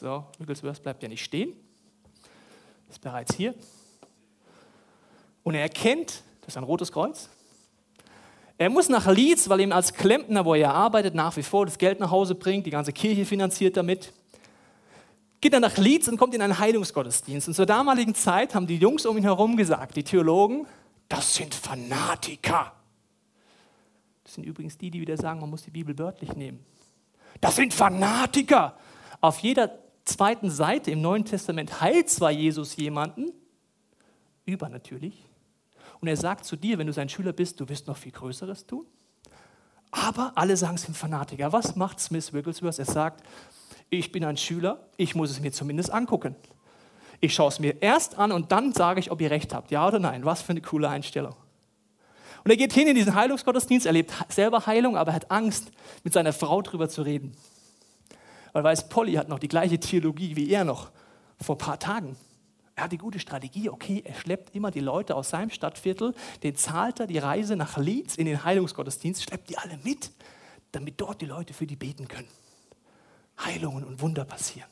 So, 0.00 0.24
Wigglesworth 0.38 0.82
bleibt 0.82 1.02
ja 1.04 1.08
nicht 1.08 1.22
stehen, 1.22 1.54
ist 2.90 3.00
bereits 3.00 3.36
hier. 3.36 3.54
Und 5.44 5.54
er 5.54 5.62
erkennt, 5.62 6.22
das 6.40 6.48
ist 6.48 6.56
ein 6.56 6.64
rotes 6.64 6.90
Kreuz. 6.90 7.28
Er 8.58 8.68
muss 8.68 8.88
nach 8.88 9.06
Leeds, 9.06 9.48
weil 9.48 9.60
ihm 9.60 9.72
als 9.72 9.94
Klempner, 9.94 10.44
wo 10.44 10.54
er 10.54 10.74
arbeitet, 10.74 11.14
nach 11.14 11.36
wie 11.36 11.42
vor 11.42 11.66
das 11.66 11.78
Geld 11.78 12.00
nach 12.00 12.10
Hause 12.10 12.34
bringt, 12.34 12.66
die 12.66 12.70
ganze 12.70 12.92
Kirche 12.92 13.24
finanziert 13.24 13.76
damit. 13.76 14.12
Geht 15.40 15.52
er 15.52 15.60
nach 15.60 15.76
Leeds 15.76 16.08
und 16.08 16.16
kommt 16.16 16.34
in 16.34 16.42
einen 16.42 16.58
Heilungsgottesdienst. 16.58 17.48
Und 17.48 17.54
zur 17.54 17.66
damaligen 17.66 18.14
Zeit 18.14 18.54
haben 18.54 18.66
die 18.66 18.76
Jungs 18.76 19.06
um 19.06 19.16
ihn 19.16 19.24
herum 19.24 19.56
gesagt, 19.56 19.96
die 19.96 20.04
Theologen, 20.04 20.66
das 21.12 21.34
sind 21.34 21.54
Fanatiker. 21.54 22.72
Das 24.24 24.32
sind 24.32 24.44
übrigens 24.44 24.78
die, 24.78 24.90
die 24.90 24.98
wieder 24.98 25.18
sagen, 25.18 25.40
man 25.40 25.50
muss 25.50 25.62
die 25.62 25.70
Bibel 25.70 25.98
wörtlich 25.98 26.34
nehmen. 26.34 26.64
Das 27.38 27.56
sind 27.56 27.74
Fanatiker. 27.74 28.78
Auf 29.20 29.40
jeder 29.40 29.78
zweiten 30.06 30.50
Seite 30.50 30.90
im 30.90 31.02
Neuen 31.02 31.26
Testament 31.26 31.82
heilt 31.82 32.08
zwar 32.08 32.30
Jesus 32.30 32.76
jemanden, 32.76 33.30
übernatürlich, 34.46 35.28
und 36.00 36.08
er 36.08 36.16
sagt 36.16 36.46
zu 36.46 36.56
dir, 36.56 36.78
wenn 36.78 36.86
du 36.86 36.94
sein 36.94 37.10
Schüler 37.10 37.32
bist, 37.32 37.60
du 37.60 37.68
wirst 37.68 37.86
noch 37.86 37.96
viel 37.96 38.10
Größeres 38.10 38.66
tun. 38.66 38.86
Aber 39.90 40.32
alle 40.34 40.56
sagen, 40.56 40.76
es 40.76 40.82
sind 40.82 40.96
Fanatiker. 40.96 41.52
Was 41.52 41.76
macht 41.76 42.00
Smith 42.00 42.32
Wigglesworth? 42.32 42.78
Er 42.78 42.86
sagt, 42.86 43.22
ich 43.90 44.10
bin 44.10 44.24
ein 44.24 44.38
Schüler, 44.38 44.88
ich 44.96 45.14
muss 45.14 45.30
es 45.30 45.40
mir 45.40 45.52
zumindest 45.52 45.90
angucken. 45.90 46.34
Ich 47.24 47.34
schaue 47.34 47.48
es 47.50 47.60
mir 47.60 47.80
erst 47.80 48.18
an 48.18 48.32
und 48.32 48.50
dann 48.50 48.72
sage 48.72 48.98
ich, 48.98 49.12
ob 49.12 49.20
ihr 49.20 49.30
recht 49.30 49.54
habt. 49.54 49.70
Ja 49.70 49.86
oder 49.86 50.00
nein? 50.00 50.24
Was 50.24 50.42
für 50.42 50.50
eine 50.50 50.60
coole 50.60 50.88
Einstellung. 50.88 51.36
Und 52.42 52.50
er 52.50 52.56
geht 52.56 52.72
hin 52.72 52.88
in 52.88 52.96
diesen 52.96 53.14
Heilungsgottesdienst, 53.14 53.86
erlebt 53.86 54.12
selber 54.28 54.66
Heilung, 54.66 54.96
aber 54.96 55.12
er 55.12 55.14
hat 55.14 55.30
Angst, 55.30 55.70
mit 56.02 56.12
seiner 56.12 56.32
Frau 56.32 56.62
drüber 56.62 56.88
zu 56.88 57.02
reden. 57.02 57.36
Weil 58.52 58.64
weiß, 58.64 58.88
Polly 58.88 59.12
hat 59.12 59.28
noch 59.28 59.38
die 59.38 59.46
gleiche 59.46 59.78
Theologie 59.78 60.34
wie 60.34 60.50
er 60.50 60.64
noch 60.64 60.90
vor 61.40 61.54
ein 61.54 61.58
paar 61.58 61.78
Tagen. 61.78 62.16
Er 62.74 62.84
hat 62.84 62.92
die 62.92 62.98
gute 62.98 63.20
Strategie, 63.20 63.68
okay, 63.68 64.02
er 64.04 64.14
schleppt 64.14 64.52
immer 64.56 64.72
die 64.72 64.80
Leute 64.80 65.14
aus 65.14 65.30
seinem 65.30 65.50
Stadtviertel, 65.50 66.14
den 66.42 66.56
zahlt 66.56 66.98
er 66.98 67.06
die 67.06 67.18
Reise 67.18 67.54
nach 67.54 67.76
Leeds 67.76 68.16
in 68.16 68.26
den 68.26 68.42
Heilungsgottesdienst, 68.42 69.22
schleppt 69.22 69.48
die 69.48 69.58
alle 69.58 69.78
mit, 69.84 70.10
damit 70.72 71.00
dort 71.00 71.20
die 71.20 71.26
Leute 71.26 71.54
für 71.54 71.68
die 71.68 71.76
beten 71.76 72.08
können. 72.08 72.28
Heilungen 73.38 73.84
und 73.84 74.00
Wunder 74.00 74.24
passieren. 74.24 74.71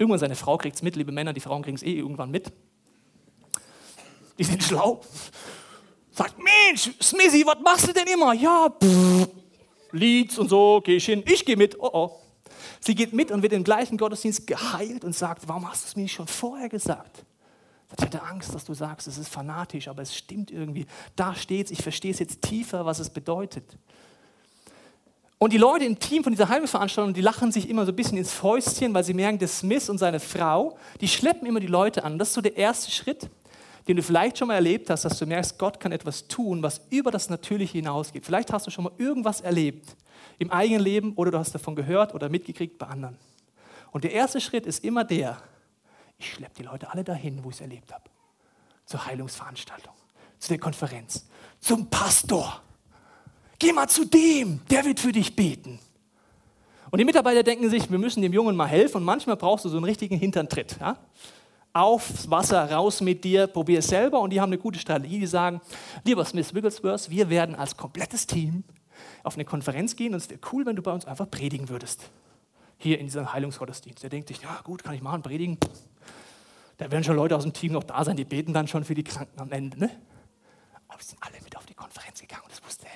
Irgendwann 0.00 0.18
seine 0.18 0.34
Frau 0.34 0.56
kriegt 0.56 0.76
es 0.76 0.82
mit, 0.82 0.96
liebe 0.96 1.12
Männer, 1.12 1.34
die 1.34 1.40
Frauen 1.40 1.62
kriegen 1.62 1.76
es 1.76 1.82
eh 1.82 1.92
irgendwann 1.92 2.30
mit. 2.30 2.50
Die 4.38 4.44
sind 4.44 4.62
schlau. 4.62 5.02
Sagt, 6.10 6.36
Mensch, 6.38 6.90
Smithy, 7.02 7.44
was 7.44 7.58
machst 7.62 7.86
du 7.86 7.92
denn 7.92 8.06
immer? 8.06 8.32
Ja, 8.32 8.70
pff, 8.82 9.28
Leeds 9.92 10.38
und 10.38 10.48
so, 10.48 10.80
geh 10.82 10.96
ich 10.96 11.04
hin. 11.04 11.22
Ich 11.26 11.44
gehe 11.44 11.58
mit. 11.58 11.78
Oh 11.78 11.90
oh. 11.92 12.20
Sie 12.80 12.94
geht 12.94 13.12
mit 13.12 13.30
und 13.30 13.42
wird 13.42 13.52
im 13.52 13.62
gleichen 13.62 13.98
Gottesdienst 13.98 14.46
geheilt 14.46 15.04
und 15.04 15.14
sagt, 15.14 15.46
warum 15.46 15.70
hast 15.70 15.84
du 15.84 15.88
es 15.88 15.96
mir 15.96 16.04
nicht 16.04 16.14
schon 16.14 16.26
vorher 16.26 16.70
gesagt? 16.70 17.26
Ich 17.98 18.02
hatte 18.02 18.22
Angst, 18.22 18.54
dass 18.54 18.64
du 18.64 18.72
sagst, 18.72 19.06
es 19.06 19.18
ist 19.18 19.28
fanatisch, 19.28 19.86
aber 19.86 20.00
es 20.00 20.16
stimmt 20.16 20.50
irgendwie. 20.50 20.86
Da 21.14 21.34
steht 21.34 21.66
es, 21.66 21.72
ich 21.72 21.82
verstehe 21.82 22.12
es 22.12 22.20
jetzt 22.20 22.40
tiefer, 22.40 22.86
was 22.86 23.00
es 23.00 23.10
bedeutet. 23.10 23.76
Und 25.42 25.54
die 25.54 25.58
Leute 25.58 25.86
im 25.86 25.98
Team 25.98 26.22
von 26.22 26.34
dieser 26.34 26.50
Heilungsveranstaltung, 26.50 27.14
die 27.14 27.22
lachen 27.22 27.50
sich 27.50 27.70
immer 27.70 27.86
so 27.86 27.92
ein 27.92 27.96
bisschen 27.96 28.18
ins 28.18 28.30
Fäustchen, 28.30 28.92
weil 28.92 29.04
sie 29.04 29.14
merken, 29.14 29.38
der 29.38 29.48
Smith 29.48 29.88
und 29.88 29.96
seine 29.96 30.20
Frau, 30.20 30.76
die 31.00 31.08
schleppen 31.08 31.48
immer 31.48 31.60
die 31.60 31.66
Leute 31.66 32.04
an. 32.04 32.18
Das 32.18 32.28
ist 32.28 32.34
so 32.34 32.42
der 32.42 32.58
erste 32.58 32.90
Schritt, 32.90 33.30
den 33.88 33.96
du 33.96 34.02
vielleicht 34.02 34.36
schon 34.36 34.48
mal 34.48 34.54
erlebt 34.56 34.90
hast, 34.90 35.06
dass 35.06 35.18
du 35.18 35.24
merkst, 35.24 35.58
Gott 35.58 35.80
kann 35.80 35.92
etwas 35.92 36.28
tun, 36.28 36.62
was 36.62 36.82
über 36.90 37.10
das 37.10 37.30
Natürliche 37.30 37.78
hinausgeht. 37.78 38.26
Vielleicht 38.26 38.52
hast 38.52 38.66
du 38.66 38.70
schon 38.70 38.84
mal 38.84 38.92
irgendwas 38.98 39.40
erlebt, 39.40 39.96
im 40.38 40.50
eigenen 40.50 40.82
Leben 40.82 41.14
oder 41.14 41.30
du 41.30 41.38
hast 41.38 41.54
davon 41.54 41.74
gehört 41.74 42.14
oder 42.14 42.28
mitgekriegt 42.28 42.76
bei 42.76 42.88
anderen. 42.88 43.16
Und 43.92 44.04
der 44.04 44.12
erste 44.12 44.42
Schritt 44.42 44.66
ist 44.66 44.84
immer 44.84 45.04
der, 45.04 45.38
ich 46.18 46.34
schleppe 46.34 46.56
die 46.58 46.64
Leute 46.64 46.90
alle 46.90 47.02
dahin, 47.02 47.42
wo 47.42 47.48
ich 47.48 47.54
es 47.54 47.60
erlebt 47.62 47.90
habe. 47.94 48.04
Zur 48.84 49.06
Heilungsveranstaltung, 49.06 49.94
zu 50.38 50.50
der 50.50 50.58
Konferenz, 50.58 51.26
zum 51.60 51.88
Pastor. 51.88 52.60
Geh 53.60 53.74
mal 53.74 53.88
zu 53.88 54.06
dem, 54.06 54.60
der 54.70 54.86
wird 54.86 54.98
für 54.98 55.12
dich 55.12 55.36
beten. 55.36 55.78
Und 56.90 56.98
die 56.98 57.04
Mitarbeiter 57.04 57.42
denken 57.42 57.68
sich, 57.68 57.90
wir 57.90 57.98
müssen 57.98 58.22
dem 58.22 58.32
Jungen 58.32 58.56
mal 58.56 58.66
helfen 58.66 58.96
und 58.96 59.04
manchmal 59.04 59.36
brauchst 59.36 59.66
du 59.66 59.68
so 59.68 59.76
einen 59.76 59.84
richtigen 59.84 60.16
Hinterntritt. 60.16 60.78
Ja? 60.80 60.96
Aufs 61.74 62.28
Wasser, 62.30 62.72
raus 62.72 63.02
mit 63.02 63.22
dir, 63.22 63.46
probier 63.46 63.80
es 63.80 63.86
selber 63.86 64.18
und 64.20 64.30
die 64.30 64.40
haben 64.40 64.48
eine 64.48 64.58
gute 64.58 64.78
Strategie, 64.78 65.20
die 65.20 65.26
sagen, 65.26 65.60
lieber 66.04 66.24
Smith 66.24 66.54
Wigglesworth, 66.54 67.10
wir 67.10 67.28
werden 67.28 67.54
als 67.54 67.76
komplettes 67.76 68.26
Team 68.26 68.64
auf 69.22 69.34
eine 69.34 69.44
Konferenz 69.44 69.94
gehen 69.94 70.14
und 70.14 70.20
es 70.20 70.30
wäre 70.30 70.40
cool, 70.52 70.64
wenn 70.64 70.74
du 70.74 70.82
bei 70.82 70.92
uns 70.92 71.04
einfach 71.04 71.30
predigen 71.30 71.68
würdest. 71.68 72.10
Hier 72.78 72.98
in 72.98 73.06
diesem 73.06 73.30
Heilungsgottesdienst. 73.30 74.02
Der 74.02 74.08
denkt 74.08 74.28
sich, 74.28 74.40
ja 74.40 74.58
gut, 74.64 74.82
kann 74.82 74.94
ich 74.94 75.02
machen, 75.02 75.20
predigen. 75.20 75.58
Da 76.78 76.90
werden 76.90 77.04
schon 77.04 77.16
Leute 77.16 77.36
aus 77.36 77.42
dem 77.42 77.52
Team 77.52 77.72
noch 77.72 77.84
da 77.84 78.02
sein, 78.06 78.16
die 78.16 78.24
beten 78.24 78.54
dann 78.54 78.66
schon 78.66 78.84
für 78.84 78.94
die 78.94 79.04
Kranken 79.04 79.38
am 79.38 79.52
Ende. 79.52 79.78
Ne? 79.78 79.90
Aber 80.88 80.98
wir 80.98 81.04
sind 81.04 81.22
alle 81.22 81.36
mit 81.44 81.54
auf 81.58 81.66
die 81.66 81.74
Konferenz 81.74 82.22
gegangen 82.22 82.44
und 82.44 82.52
das 82.52 82.64
wusste 82.64 82.86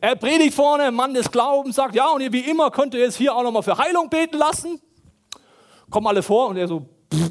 er 0.00 0.16
predigt 0.16 0.54
vorne, 0.54 0.90
Mann 0.90 1.14
des 1.14 1.30
Glaubens, 1.30 1.76
sagt, 1.76 1.94
ja, 1.94 2.08
und 2.08 2.20
ihr 2.20 2.32
wie 2.32 2.40
immer 2.40 2.70
könnt 2.70 2.94
ihr 2.94 3.00
jetzt 3.00 3.16
hier 3.16 3.34
auch 3.34 3.42
nochmal 3.42 3.62
für 3.62 3.76
Heilung 3.76 4.08
beten 4.08 4.36
lassen. 4.36 4.80
Kommen 5.90 6.06
alle 6.06 6.22
vor 6.22 6.48
und 6.48 6.56
er 6.56 6.68
so, 6.68 6.86
pff, 7.12 7.30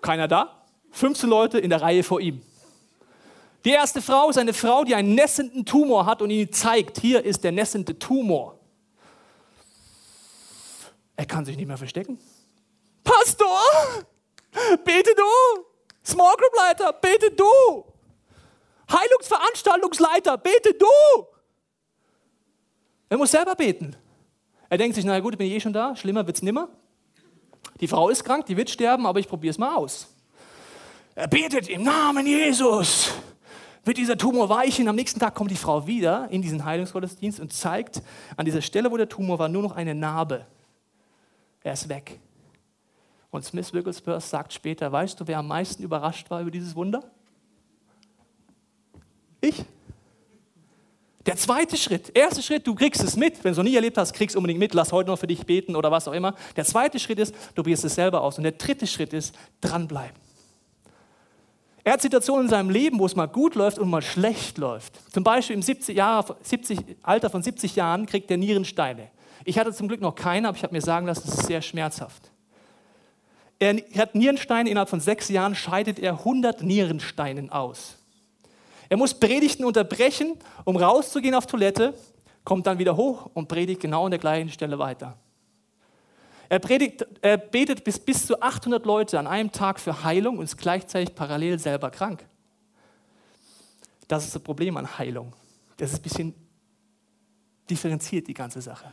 keiner 0.00 0.28
da. 0.28 0.64
15 0.92 1.28
Leute 1.28 1.58
in 1.58 1.70
der 1.70 1.80
Reihe 1.80 2.02
vor 2.02 2.20
ihm. 2.20 2.42
Die 3.64 3.70
erste 3.70 4.02
Frau 4.02 4.30
ist 4.30 4.38
eine 4.38 4.52
Frau, 4.52 4.84
die 4.84 4.94
einen 4.94 5.14
nässenden 5.14 5.64
Tumor 5.64 6.04
hat 6.04 6.20
und 6.20 6.30
ihn 6.30 6.52
zeigt, 6.52 6.98
hier 7.00 7.24
ist 7.24 7.44
der 7.44 7.52
nässende 7.52 7.98
Tumor. 7.98 8.58
Er 11.16 11.26
kann 11.26 11.44
sich 11.44 11.56
nicht 11.56 11.68
mehr 11.68 11.78
verstecken. 11.78 12.18
Pastor, 13.04 13.60
bete 14.84 15.14
du. 15.14 15.64
Small 16.04 16.34
Group 16.36 16.56
Leiter, 16.56 16.92
bete 16.92 17.30
du. 17.30 17.84
Heilungsveranstaltungsleiter, 18.90 20.36
bete 20.38 20.74
du. 20.74 20.86
Er 23.12 23.18
muss 23.18 23.30
selber 23.30 23.54
beten. 23.54 23.94
Er 24.70 24.78
denkt 24.78 24.94
sich, 24.94 25.04
na 25.04 25.20
gut, 25.20 25.36
bin 25.36 25.46
ich 25.46 25.52
eh 25.52 25.60
schon 25.60 25.74
da, 25.74 25.94
schlimmer 25.94 26.26
wird 26.26 26.38
es 26.38 26.42
nimmer. 26.42 26.70
Die 27.78 27.86
Frau 27.86 28.08
ist 28.08 28.24
krank, 28.24 28.46
die 28.46 28.56
wird 28.56 28.70
sterben, 28.70 29.04
aber 29.04 29.20
ich 29.20 29.28
probiere 29.28 29.50
es 29.50 29.58
mal 29.58 29.76
aus. 29.76 30.08
Er 31.14 31.28
betet 31.28 31.68
im 31.68 31.82
Namen 31.82 32.26
Jesus 32.26 33.12
wird 33.84 33.98
dieser 33.98 34.16
Tumor 34.16 34.48
weichen. 34.48 34.88
Am 34.88 34.96
nächsten 34.96 35.20
Tag 35.20 35.34
kommt 35.34 35.50
die 35.50 35.56
Frau 35.56 35.86
wieder 35.86 36.26
in 36.30 36.40
diesen 36.40 36.64
Heilungsgottesdienst 36.64 37.38
und 37.38 37.52
zeigt 37.52 38.00
an 38.38 38.46
dieser 38.46 38.62
Stelle, 38.62 38.90
wo 38.90 38.96
der 38.96 39.10
Tumor 39.10 39.38
war, 39.38 39.50
nur 39.50 39.60
noch 39.60 39.76
eine 39.76 39.94
Narbe. 39.94 40.46
Er 41.62 41.74
ist 41.74 41.90
weg. 41.90 42.18
Und 43.30 43.44
Smith 43.44 43.74
Wigglesworth 43.74 44.22
sagt 44.22 44.54
später, 44.54 44.90
weißt 44.90 45.20
du, 45.20 45.26
wer 45.26 45.36
am 45.36 45.48
meisten 45.48 45.82
überrascht 45.82 46.30
war 46.30 46.40
über 46.40 46.50
dieses 46.50 46.74
Wunder? 46.74 47.02
Ich. 49.42 49.66
Der 51.26 51.36
zweite 51.36 51.76
Schritt, 51.76 52.10
erste 52.16 52.42
Schritt, 52.42 52.66
du 52.66 52.74
kriegst 52.74 53.02
es 53.02 53.16
mit. 53.16 53.36
Wenn 53.36 53.50
du 53.50 53.50
es 53.50 53.56
noch 53.56 53.64
nie 53.64 53.76
erlebt 53.76 53.96
hast, 53.96 54.12
kriegst 54.12 54.34
du 54.34 54.38
unbedingt 54.38 54.58
mit, 54.58 54.74
lass 54.74 54.90
heute 54.90 55.10
noch 55.10 55.18
für 55.18 55.28
dich 55.28 55.46
beten 55.46 55.76
oder 55.76 55.90
was 55.90 56.08
auch 56.08 56.12
immer. 56.12 56.34
Der 56.56 56.64
zweite 56.64 56.98
Schritt 56.98 57.18
ist, 57.18 57.34
du 57.54 57.62
probierst 57.62 57.84
es 57.84 57.94
selber 57.94 58.22
aus. 58.22 58.38
Und 58.38 58.44
der 58.44 58.52
dritte 58.52 58.88
Schritt 58.88 59.12
ist, 59.12 59.34
dranbleiben. 59.60 60.20
Er 61.84 61.94
hat 61.94 62.02
Situationen 62.02 62.44
in 62.44 62.50
seinem 62.50 62.70
Leben, 62.70 62.98
wo 62.98 63.06
es 63.06 63.16
mal 63.16 63.26
gut 63.26 63.54
läuft 63.54 63.78
und 63.78 63.88
mal 63.88 64.02
schlecht 64.02 64.58
läuft. 64.58 65.00
Zum 65.12 65.24
Beispiel 65.24 65.54
im 65.54 65.62
70 65.62 65.96
Jahre, 65.96 66.36
70, 66.42 66.78
Alter 67.02 67.30
von 67.30 67.42
70 67.42 67.76
Jahren 67.76 68.06
kriegt 68.06 68.30
er 68.30 68.36
Nierensteine. 68.36 69.08
Ich 69.44 69.58
hatte 69.58 69.72
zum 69.72 69.88
Glück 69.88 70.00
noch 70.00 70.14
keine, 70.14 70.48
aber 70.48 70.56
ich 70.56 70.62
habe 70.62 70.74
mir 70.74 70.80
sagen 70.80 71.06
lassen, 71.06 71.22
das 71.26 71.38
ist 71.38 71.46
sehr 71.46 71.62
schmerzhaft. 71.62 72.30
Er 73.58 73.76
hat 73.96 74.14
Nierensteine, 74.14 74.70
innerhalb 74.70 74.88
von 74.88 75.00
sechs 75.00 75.28
Jahren 75.28 75.54
scheidet 75.54 75.98
er 75.98 76.18
100 76.18 76.62
Nierensteinen 76.62 77.50
aus. 77.50 77.96
Er 78.92 78.98
muss 78.98 79.14
Predigten 79.14 79.64
unterbrechen, 79.64 80.36
um 80.66 80.76
rauszugehen 80.76 81.34
auf 81.34 81.46
Toilette, 81.46 81.94
kommt 82.44 82.66
dann 82.66 82.78
wieder 82.78 82.94
hoch 82.94 83.30
und 83.32 83.48
predigt 83.48 83.80
genau 83.80 84.04
an 84.04 84.10
der 84.10 84.20
gleichen 84.20 84.50
Stelle 84.50 84.78
weiter. 84.78 85.16
Er, 86.50 86.58
predigt, 86.58 87.06
er 87.22 87.38
betet 87.38 87.84
bis, 87.84 87.98
bis 87.98 88.26
zu 88.26 88.42
800 88.42 88.84
Leute 88.84 89.18
an 89.18 89.26
einem 89.26 89.50
Tag 89.50 89.80
für 89.80 90.04
Heilung 90.04 90.36
und 90.36 90.44
ist 90.44 90.58
gleichzeitig 90.58 91.14
parallel 91.14 91.58
selber 91.58 91.90
krank. 91.90 92.26
Das 94.08 94.26
ist 94.26 94.34
das 94.34 94.42
Problem 94.42 94.76
an 94.76 94.98
Heilung. 94.98 95.32
Das 95.78 95.90
ist 95.90 96.00
ein 96.00 96.02
bisschen 96.02 96.34
differenziert, 97.70 98.28
die 98.28 98.34
ganze 98.34 98.60
Sache. 98.60 98.92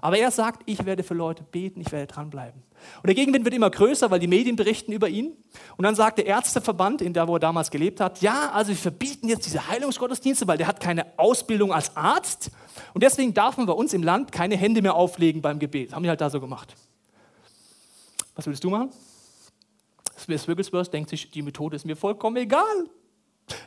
Aber 0.00 0.16
er 0.16 0.30
sagt, 0.30 0.62
ich 0.64 0.86
werde 0.86 1.02
für 1.02 1.12
Leute 1.12 1.42
beten, 1.42 1.82
ich 1.82 1.92
werde 1.92 2.06
dranbleiben. 2.06 2.62
Und 3.02 3.06
der 3.06 3.14
Gegenwind 3.14 3.44
wird 3.44 3.54
immer 3.54 3.70
größer, 3.70 4.10
weil 4.10 4.20
die 4.20 4.26
Medien 4.26 4.56
berichten 4.56 4.92
über 4.92 5.08
ihn. 5.08 5.36
Und 5.76 5.84
dann 5.84 5.94
sagt 5.94 6.18
der 6.18 6.26
Ärzteverband, 6.26 7.02
in 7.02 7.12
der 7.12 7.28
wo 7.28 7.36
er 7.36 7.40
damals 7.40 7.70
gelebt 7.70 8.00
hat, 8.00 8.20
ja, 8.22 8.50
also 8.50 8.70
wir 8.70 8.76
verbieten 8.76 9.28
jetzt 9.28 9.46
diese 9.46 9.68
Heilungsgottesdienste, 9.68 10.46
weil 10.48 10.58
der 10.58 10.66
hat 10.66 10.80
keine 10.80 11.06
Ausbildung 11.18 11.72
als 11.72 11.96
Arzt. 11.96 12.50
Und 12.94 13.02
deswegen 13.02 13.34
darf 13.34 13.56
man 13.56 13.66
bei 13.66 13.72
uns 13.72 13.92
im 13.92 14.02
Land 14.02 14.32
keine 14.32 14.56
Hände 14.56 14.82
mehr 14.82 14.94
auflegen 14.94 15.42
beim 15.42 15.58
Gebet. 15.58 15.88
Das 15.88 15.94
haben 15.94 16.02
die 16.02 16.08
halt 16.08 16.20
da 16.20 16.30
so 16.30 16.40
gemacht. 16.40 16.74
Was 18.34 18.46
willst 18.46 18.62
du 18.64 18.70
machen? 18.70 18.90
Smith 20.18 20.46
Wigglesworth 20.48 20.92
denkt 20.92 21.10
sich, 21.10 21.30
die 21.30 21.42
Methode 21.42 21.76
ist 21.76 21.84
mir 21.84 21.96
vollkommen 21.96 22.36
egal. 22.36 22.88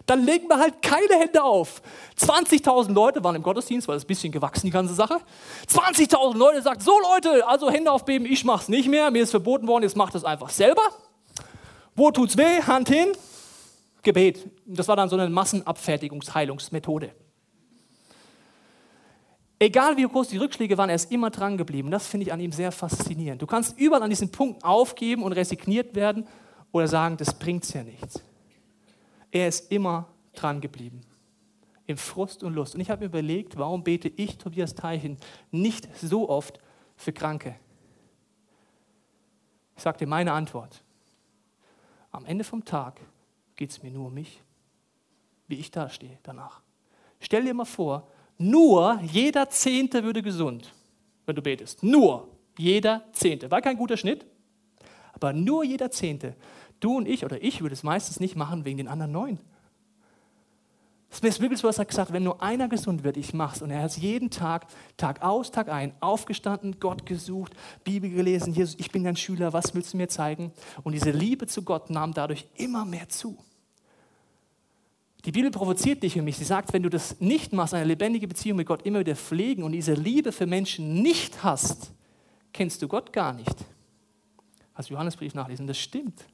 Dann 0.05 0.25
legen 0.25 0.47
wir 0.47 0.57
halt 0.57 0.81
keine 0.81 1.19
Hände 1.19 1.43
auf. 1.43 1.81
20.000 2.19 2.93
Leute 2.93 3.23
waren 3.23 3.35
im 3.35 3.43
Gottesdienst, 3.43 3.87
weil 3.87 3.97
es 3.97 4.03
ein 4.03 4.07
bisschen 4.07 4.31
gewachsen, 4.31 4.67
die 4.67 4.71
ganze 4.71 4.93
Sache. 4.93 5.17
20.000 5.67 6.37
Leute 6.37 6.61
sagt, 6.61 6.81
so 6.81 6.93
Leute, 7.13 7.47
also 7.47 7.69
Hände 7.69 7.91
aufbeben, 7.91 8.25
ich 8.25 8.43
mach's 8.45 8.67
nicht 8.67 8.87
mehr, 8.87 9.11
mir 9.11 9.23
ist 9.23 9.31
verboten 9.31 9.67
worden, 9.67 9.83
jetzt 9.83 9.97
macht 9.97 10.15
es 10.15 10.23
einfach 10.23 10.49
selber. 10.49 10.83
Wo 11.95 12.11
tut's 12.11 12.37
weh? 12.37 12.61
Hand 12.61 12.89
hin. 12.89 13.09
Gebet. 14.03 14.49
Das 14.65 14.87
war 14.87 14.95
dann 14.95 15.09
so 15.09 15.15
eine 15.15 15.29
Massenabfertigungsheilungsmethode. 15.29 17.13
Egal 19.59 19.95
wie 19.95 20.07
groß 20.07 20.29
die 20.29 20.37
Rückschläge 20.37 20.75
waren, 20.75 20.89
er 20.89 20.95
ist 20.95 21.11
immer 21.11 21.29
dran 21.29 21.55
geblieben. 21.55 21.91
Das 21.91 22.07
finde 22.07 22.25
ich 22.25 22.33
an 22.33 22.39
ihm 22.39 22.51
sehr 22.51 22.71
faszinierend. 22.71 23.39
Du 23.39 23.45
kannst 23.45 23.77
überall 23.77 24.01
an 24.01 24.09
diesen 24.09 24.31
Punkt 24.31 24.63
aufgeben 24.65 25.21
und 25.21 25.33
resigniert 25.33 25.93
werden 25.93 26.27
oder 26.71 26.87
sagen, 26.87 27.15
das 27.17 27.37
bringt's 27.37 27.71
ja 27.73 27.83
nichts. 27.83 28.23
Er 29.31 29.47
ist 29.47 29.71
immer 29.71 30.07
dran 30.33 30.61
geblieben. 30.61 31.01
im 31.87 31.97
Frust 31.97 32.43
und 32.43 32.53
Lust. 32.53 32.75
Und 32.75 32.81
ich 32.81 32.89
habe 32.89 33.01
mir 33.01 33.07
überlegt, 33.07 33.57
warum 33.57 33.83
bete 33.83 34.07
ich, 34.07 34.37
Tobias 34.37 34.73
Teichen, 34.75 35.17
nicht 35.51 35.89
so 35.97 36.29
oft 36.29 36.59
für 36.95 37.11
Kranke? 37.11 37.55
Ich 39.75 39.83
sagte 39.83 40.05
meine 40.05 40.31
Antwort. 40.31 40.83
Am 42.11 42.25
Ende 42.25 42.43
vom 42.43 42.63
Tag 42.63 42.99
geht 43.55 43.71
es 43.71 43.83
mir 43.83 43.91
nur 43.91 44.07
um 44.07 44.13
mich, 44.13 44.41
wie 45.47 45.55
ich 45.55 45.71
dastehe 45.71 46.17
danach. 46.23 46.61
Stell 47.19 47.43
dir 47.43 47.53
mal 47.53 47.65
vor, 47.65 48.07
nur 48.37 48.99
jeder 49.01 49.49
Zehnte 49.49 50.03
würde 50.03 50.21
gesund, 50.21 50.73
wenn 51.25 51.35
du 51.35 51.41
betest. 51.41 51.83
Nur 51.83 52.27
jeder 52.57 53.03
Zehnte. 53.11 53.49
War 53.51 53.61
kein 53.61 53.77
guter 53.77 53.97
Schnitt, 53.97 54.25
aber 55.13 55.33
nur 55.33 55.63
jeder 55.63 55.91
Zehnte. 55.91 56.35
Du 56.81 56.97
und 56.97 57.07
ich, 57.07 57.23
oder 57.23 57.41
ich 57.41 57.61
würde 57.61 57.73
es 57.73 57.83
meistens 57.83 58.19
nicht 58.19 58.35
machen 58.35 58.65
wegen 58.65 58.77
den 58.77 58.89
anderen 58.89 59.13
neun. 59.13 59.39
Smith 61.13 61.41
Wigglesworth 61.41 61.77
hat 61.77 61.89
gesagt, 61.89 62.13
wenn 62.13 62.23
nur 62.23 62.41
einer 62.41 62.69
gesund 62.69 63.03
wird, 63.03 63.17
ich 63.17 63.33
mach's. 63.33 63.61
Und 63.61 63.69
er 63.69 63.83
hat 63.83 63.97
jeden 63.97 64.29
Tag, 64.29 64.67
Tag 64.95 65.21
aus, 65.21 65.51
Tag 65.51 65.67
ein, 65.69 65.93
aufgestanden, 65.99 66.79
Gott 66.79 67.05
gesucht, 67.05 67.53
Bibel 67.83 68.09
gelesen, 68.09 68.53
Jesus, 68.53 68.75
ich 68.79 68.91
bin 68.91 69.03
dein 69.03 69.17
Schüler, 69.17 69.51
was 69.51 69.75
willst 69.75 69.93
du 69.93 69.97
mir 69.97 70.07
zeigen? 70.07 70.53
Und 70.83 70.93
diese 70.93 71.11
Liebe 71.11 71.47
zu 71.47 71.63
Gott 71.63 71.89
nahm 71.89 72.13
dadurch 72.13 72.47
immer 72.55 72.85
mehr 72.85 73.09
zu. 73.09 73.37
Die 75.25 75.31
Bibel 75.31 75.51
provoziert 75.51 76.01
dich 76.01 76.13
für 76.13 76.21
mich. 76.21 76.37
Sie 76.37 76.45
sagt, 76.45 76.71
wenn 76.73 76.81
du 76.81 76.89
das 76.89 77.19
nicht 77.19 77.51
machst, 77.53 77.73
eine 77.73 77.85
lebendige 77.85 78.27
Beziehung 78.27 78.57
mit 78.57 78.67
Gott 78.67 78.83
immer 78.83 79.01
wieder 79.01 79.15
pflegen 79.15 79.63
und 79.63 79.73
diese 79.73 79.93
Liebe 79.93 80.31
für 80.31 80.47
Menschen 80.47 81.03
nicht 81.03 81.43
hast, 81.43 81.91
kennst 82.53 82.81
du 82.81 82.87
Gott 82.87 83.11
gar 83.11 83.33
nicht. 83.33 83.55
Hast 84.73 84.89
du 84.89 84.93
Johannesbrief 84.93 85.35
nachlesen, 85.35 85.67
das 85.67 85.77
stimmt. 85.77 86.25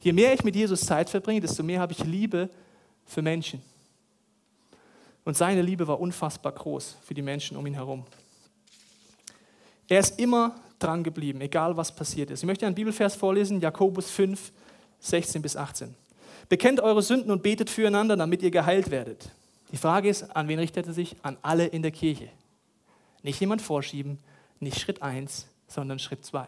Je 0.00 0.12
mehr 0.12 0.32
ich 0.32 0.44
mit 0.44 0.54
Jesus 0.54 0.80
Zeit 0.82 1.10
verbringe, 1.10 1.40
desto 1.40 1.62
mehr 1.62 1.80
habe 1.80 1.92
ich 1.92 2.04
Liebe 2.04 2.48
für 3.04 3.22
Menschen. 3.22 3.62
Und 5.24 5.36
seine 5.36 5.62
Liebe 5.62 5.86
war 5.86 6.00
unfassbar 6.00 6.52
groß 6.52 6.96
für 7.04 7.14
die 7.14 7.22
Menschen 7.22 7.56
um 7.56 7.66
ihn 7.66 7.74
herum. 7.74 8.04
Er 9.88 10.00
ist 10.00 10.18
immer 10.18 10.54
dran 10.78 11.02
geblieben, 11.02 11.40
egal 11.40 11.76
was 11.76 11.94
passiert 11.94 12.30
ist. 12.30 12.40
Ich 12.40 12.46
möchte 12.46 12.66
einen 12.66 12.74
Bibelvers 12.74 13.16
vorlesen, 13.16 13.60
Jakobus 13.60 14.10
5, 14.10 14.52
16 15.00 15.42
bis 15.42 15.56
18. 15.56 15.94
Bekennt 16.48 16.80
eure 16.80 17.02
Sünden 17.02 17.30
und 17.30 17.42
betet 17.42 17.68
füreinander, 17.68 18.16
damit 18.16 18.42
ihr 18.42 18.50
geheilt 18.50 18.90
werdet. 18.90 19.30
Die 19.72 19.76
Frage 19.76 20.08
ist, 20.08 20.34
an 20.34 20.48
wen 20.48 20.58
richtet 20.58 20.86
er 20.86 20.92
sich? 20.92 21.16
An 21.22 21.36
alle 21.42 21.66
in 21.66 21.82
der 21.82 21.90
Kirche. 21.90 22.30
Nicht 23.22 23.40
jemand 23.40 23.60
vorschieben, 23.60 24.18
nicht 24.60 24.78
Schritt 24.78 25.02
1, 25.02 25.46
sondern 25.66 25.98
Schritt 25.98 26.24
2. 26.24 26.46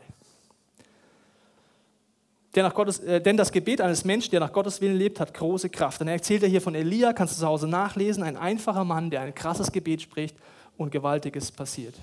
Der 2.55 2.65
nach 2.65 2.75
Gottes, 2.75 2.99
äh, 3.01 3.21
denn 3.21 3.37
das 3.37 3.53
Gebet 3.53 3.81
eines 3.81 4.05
Menschen, 4.05 4.33
der 4.33 4.41
nach 4.41 4.53
Gottes 4.53 4.81
Willen 4.81 4.97
lebt, 4.97 5.21
hat 5.21 5.33
große 5.35 5.71
Kraft. 5.71 6.01
Dann 6.01 6.09
erzählt 6.09 6.43
er 6.43 6.49
hier 6.49 6.61
von 6.61 6.75
Elia, 6.75 7.13
kannst 7.13 7.37
du 7.37 7.41
zu 7.41 7.47
Hause 7.47 7.69
nachlesen, 7.69 8.23
ein 8.23 8.37
einfacher 8.37 8.85
Mann, 8.85 9.11
der 9.11 9.21
ein 9.21 9.35
krasses 9.35 9.71
Gebet 9.71 10.03
spricht 10.03 10.37
und 10.77 10.91
Gewaltiges 10.91 11.53
passiert. 11.53 11.95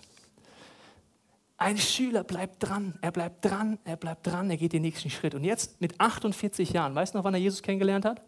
Ein 1.58 1.78
Schüler 1.78 2.24
bleibt 2.24 2.64
dran, 2.64 2.94
er 3.02 3.12
bleibt 3.12 3.44
dran, 3.44 3.80
er 3.84 3.98
bleibt 3.98 4.28
dran, 4.28 4.50
er 4.50 4.58
geht 4.58 4.74
den 4.74 4.84
nächsten 4.84 5.10
Schritt. 5.10 5.34
Und 5.34 5.44
jetzt 5.44 5.82
mit 5.82 6.00
48 6.00 6.70
Jahren, 6.70 6.94
weißt 6.94 7.14
du 7.14 7.18
noch, 7.18 7.26
wann 7.26 7.34
er 7.34 7.40
Jesus 7.40 7.64
kennengelernt 7.64 8.06
hat? 8.06 8.22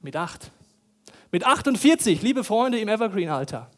Mit 0.00 0.16
acht. 0.16 0.52
Mit 1.32 1.44
48, 1.44 2.22
liebe 2.22 2.44
Freunde 2.44 2.78
im 2.78 2.88
Evergreen-Alter. 2.88 3.70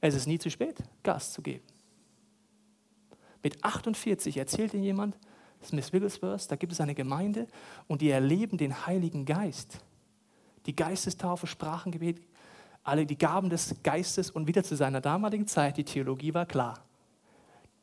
Es 0.00 0.14
ist 0.14 0.26
nie 0.26 0.38
zu 0.38 0.50
spät, 0.50 0.76
Gas 1.02 1.32
zu 1.32 1.40
geben. 1.40 1.64
Mit 3.42 3.64
48 3.64 4.36
erzählt 4.36 4.74
ihm 4.74 4.82
jemand, 4.82 5.16
Smith 5.64 5.92
Wigglesworth, 5.92 6.50
da 6.50 6.56
gibt 6.56 6.72
es 6.72 6.80
eine 6.80 6.94
Gemeinde 6.94 7.46
und 7.88 8.00
die 8.00 8.10
erleben 8.10 8.58
den 8.58 8.86
Heiligen 8.86 9.24
Geist. 9.24 9.80
Die 10.66 10.76
Geistestaufe, 10.76 11.46
Sprachengebet, 11.46 12.20
alle 12.84 13.06
die 13.06 13.18
Gaben 13.18 13.50
des 13.50 13.74
Geistes 13.82 14.30
und 14.30 14.46
wieder 14.46 14.62
zu 14.62 14.76
seiner 14.76 15.00
damaligen 15.00 15.46
Zeit, 15.46 15.76
die 15.76 15.84
Theologie 15.84 16.34
war 16.34 16.46
klar 16.46 16.86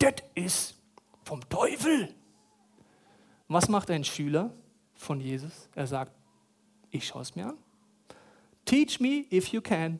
das 0.03 0.15
ist 0.35 0.75
vom 1.23 1.47
Teufel. 1.49 2.13
Was 3.47 3.69
macht 3.69 3.89
ein 3.89 4.03
Schüler 4.03 4.53
von 4.95 5.19
Jesus? 5.19 5.69
Er 5.75 5.87
sagt, 5.87 6.11
ich 6.91 7.07
schaue 7.07 7.21
es 7.21 7.35
mir 7.35 7.47
an. 7.47 7.57
Teach 8.65 8.99
me 8.99 9.25
if 9.31 9.47
you 9.49 9.61
can. 9.61 9.99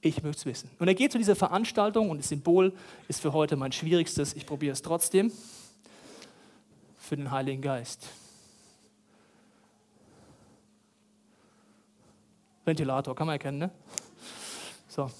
Ich 0.00 0.22
möchte 0.22 0.38
es 0.38 0.46
wissen. 0.46 0.70
Und 0.78 0.88
er 0.88 0.94
geht 0.94 1.12
zu 1.12 1.18
dieser 1.18 1.36
Veranstaltung 1.36 2.10
und 2.10 2.18
das 2.18 2.28
Symbol 2.28 2.72
ist 3.08 3.20
für 3.20 3.32
heute 3.32 3.56
mein 3.56 3.72
schwierigstes. 3.72 4.34
Ich 4.34 4.46
probiere 4.46 4.72
es 4.72 4.82
trotzdem. 4.82 5.32
Für 7.08 7.16
den 7.16 7.30
Heiligen 7.30 7.62
Geist. 7.62 8.06
Ventilator, 12.66 13.14
kann 13.14 13.26
man 13.26 13.36
erkennen, 13.36 13.56
ne? 13.56 13.70
So, 14.88 15.10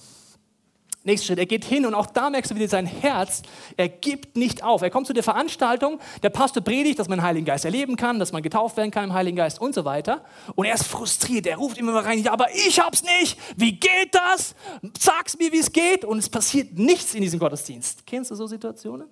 Nächster 1.03 1.27
Schritt, 1.27 1.39
er 1.39 1.45
geht 1.47 1.65
hin 1.65 1.87
und 1.87 1.95
auch 1.95 2.05
da 2.05 2.29
merkst 2.29 2.51
du 2.51 2.55
wieder 2.55 2.67
sein 2.67 2.85
Herz, 2.85 3.41
er 3.75 3.89
gibt 3.89 4.37
nicht 4.37 4.63
auf. 4.63 4.83
Er 4.83 4.91
kommt 4.91 5.07
zu 5.07 5.13
der 5.13 5.23
Veranstaltung, 5.23 5.99
der 6.21 6.29
Pastor 6.29 6.61
predigt, 6.61 6.99
dass 6.99 7.07
man 7.07 7.17
den 7.17 7.25
Heiligen 7.25 7.45
Geist 7.47 7.65
erleben 7.65 7.95
kann, 7.95 8.19
dass 8.19 8.33
man 8.33 8.43
getauft 8.43 8.77
werden 8.77 8.91
kann 8.91 9.05
im 9.05 9.13
Heiligen 9.13 9.37
Geist 9.37 9.59
und 9.59 9.73
so 9.73 9.83
weiter. 9.83 10.23
Und 10.53 10.65
er 10.65 10.75
ist 10.75 10.83
frustriert, 10.83 11.47
er 11.47 11.57
ruft 11.57 11.79
immer 11.79 11.93
rein, 12.05 12.21
ja, 12.21 12.33
aber 12.33 12.51
ich 12.53 12.79
hab's 12.79 13.01
nicht, 13.01 13.39
wie 13.55 13.71
geht 13.71 14.13
das? 14.13 14.53
Sag's 14.99 15.39
mir, 15.39 15.51
wie 15.51 15.59
es 15.59 15.71
geht. 15.71 16.05
Und 16.05 16.19
es 16.19 16.29
passiert 16.29 16.77
nichts 16.77 17.15
in 17.15 17.23
diesem 17.23 17.39
Gottesdienst. 17.39 18.05
Kennst 18.05 18.29
du 18.29 18.35
so 18.35 18.45
Situationen? 18.45 19.07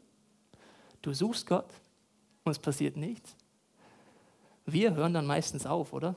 Du 1.01 1.11
suchst 1.11 1.47
Gott 1.47 1.65
und 2.47 2.51
es 2.51 2.59
passiert 2.59 2.97
nichts. 2.97 3.35
Wir 4.65 4.95
hören 4.95 5.13
dann 5.13 5.25
meistens 5.25 5.65
auf, 5.65 5.93
oder? 5.93 6.15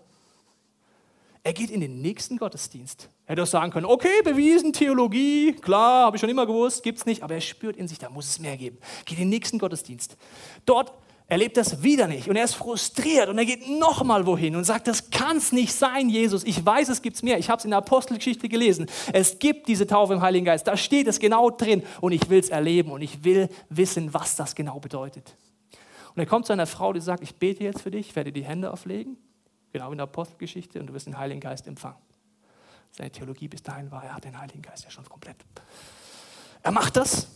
Er 1.43 1.53
geht 1.53 1.71
in 1.71 1.81
den 1.81 2.03
nächsten 2.03 2.37
Gottesdienst. 2.37 3.09
Er 3.25 3.33
hätte 3.33 3.45
auch 3.45 3.47
sagen 3.47 3.73
können, 3.73 3.87
okay, 3.87 4.23
bewiesen, 4.25 4.73
Theologie, 4.73 5.55
klar, 5.55 6.07
habe 6.07 6.17
ich 6.17 6.21
schon 6.21 6.29
immer 6.29 6.47
gewusst, 6.47 6.83
gibt 6.83 6.99
es 6.99 7.07
nicht, 7.07 7.23
aber 7.23 7.35
er 7.35 7.41
spürt 7.41 7.77
in 7.77 7.89
sich, 7.89 7.99
da 7.99 8.11
muss 8.11 8.29
es 8.29 8.39
mehr 8.41 8.57
geben. 8.57 8.79
Geht 9.07 9.19
in 9.19 9.25
den 9.25 9.31
nächsten 9.31 9.59
Gottesdienst. 9.59 10.17
Dort 10.67 10.93
erlebt 11.29 11.57
er 11.57 11.63
es 11.63 11.83
wieder 11.83 12.09
nicht 12.09 12.29
und 12.29 12.37
er 12.37 12.45
ist 12.45 12.57
frustriert 12.57 13.29
und 13.29 13.39
er 13.39 13.45
geht 13.45 13.69
nochmal 13.69 14.27
wohin 14.27 14.57
und 14.57 14.65
sagt, 14.65 14.89
das 14.89 15.11
kann 15.11 15.37
es 15.37 15.53
nicht 15.53 15.73
sein, 15.73 16.11
Jesus. 16.11 16.45
Ich 16.45 16.67
weiß, 16.67 16.89
es 16.89 17.01
gibt 17.01 17.23
mehr. 17.23 17.39
Ich 17.39 17.49
habe 17.49 17.59
es 17.59 17.65
in 17.65 17.71
der 17.71 17.79
Apostelgeschichte 17.79 18.49
gelesen. 18.49 18.91
Es 19.13 19.39
gibt 19.39 19.69
diese 19.69 19.87
Taufe 19.87 20.13
im 20.13 20.21
Heiligen 20.21 20.45
Geist. 20.45 20.67
Da 20.67 20.77
steht 20.77 21.07
es 21.07 21.21
genau 21.21 21.51
drin 21.51 21.85
und 22.01 22.13
ich 22.13 22.29
will 22.29 22.41
es 22.41 22.51
erleben 22.51 22.91
und 22.91 23.01
ich 23.01 23.23
will 23.23 23.49
wissen, 23.69 24.13
was 24.13 24.35
das 24.35 24.57
genau 24.57 24.81
bedeutet. 24.81 25.37
Er 26.21 26.27
kommt 26.27 26.47
zu 26.47 26.53
einer 26.53 26.67
Frau, 26.67 26.93
die 26.93 27.01
sagt, 27.01 27.23
ich 27.23 27.37
bete 27.37 27.65
jetzt 27.65 27.83
für 27.83 27.91
dich, 27.91 28.09
ich 28.09 28.17
werde 28.17 28.33
die 28.33 28.45
Hände 28.45 28.73
auflegen 28.73 29.17
genau 29.73 29.91
in 29.93 29.99
der 29.99 30.05
Apostelgeschichte, 30.05 30.81
und 30.81 30.89
du 30.89 30.93
wirst 30.93 31.07
den 31.07 31.19
Heiligen 31.19 31.41
Geist 31.41 31.67
empfangen. 31.67 31.99
Seine 32.93 33.11
Theologie 33.11 33.49
bis 33.49 33.63
dahin 33.63 33.91
war, 33.91 34.05
er 34.05 34.15
hat 34.15 34.25
den 34.25 34.39
Heiligen 34.39 34.63
Geist 34.63 34.85
ja 34.85 34.91
schon 34.91 35.05
komplett. 35.05 35.37
Er 36.63 36.73
macht 36.73 36.97
das 36.97 37.29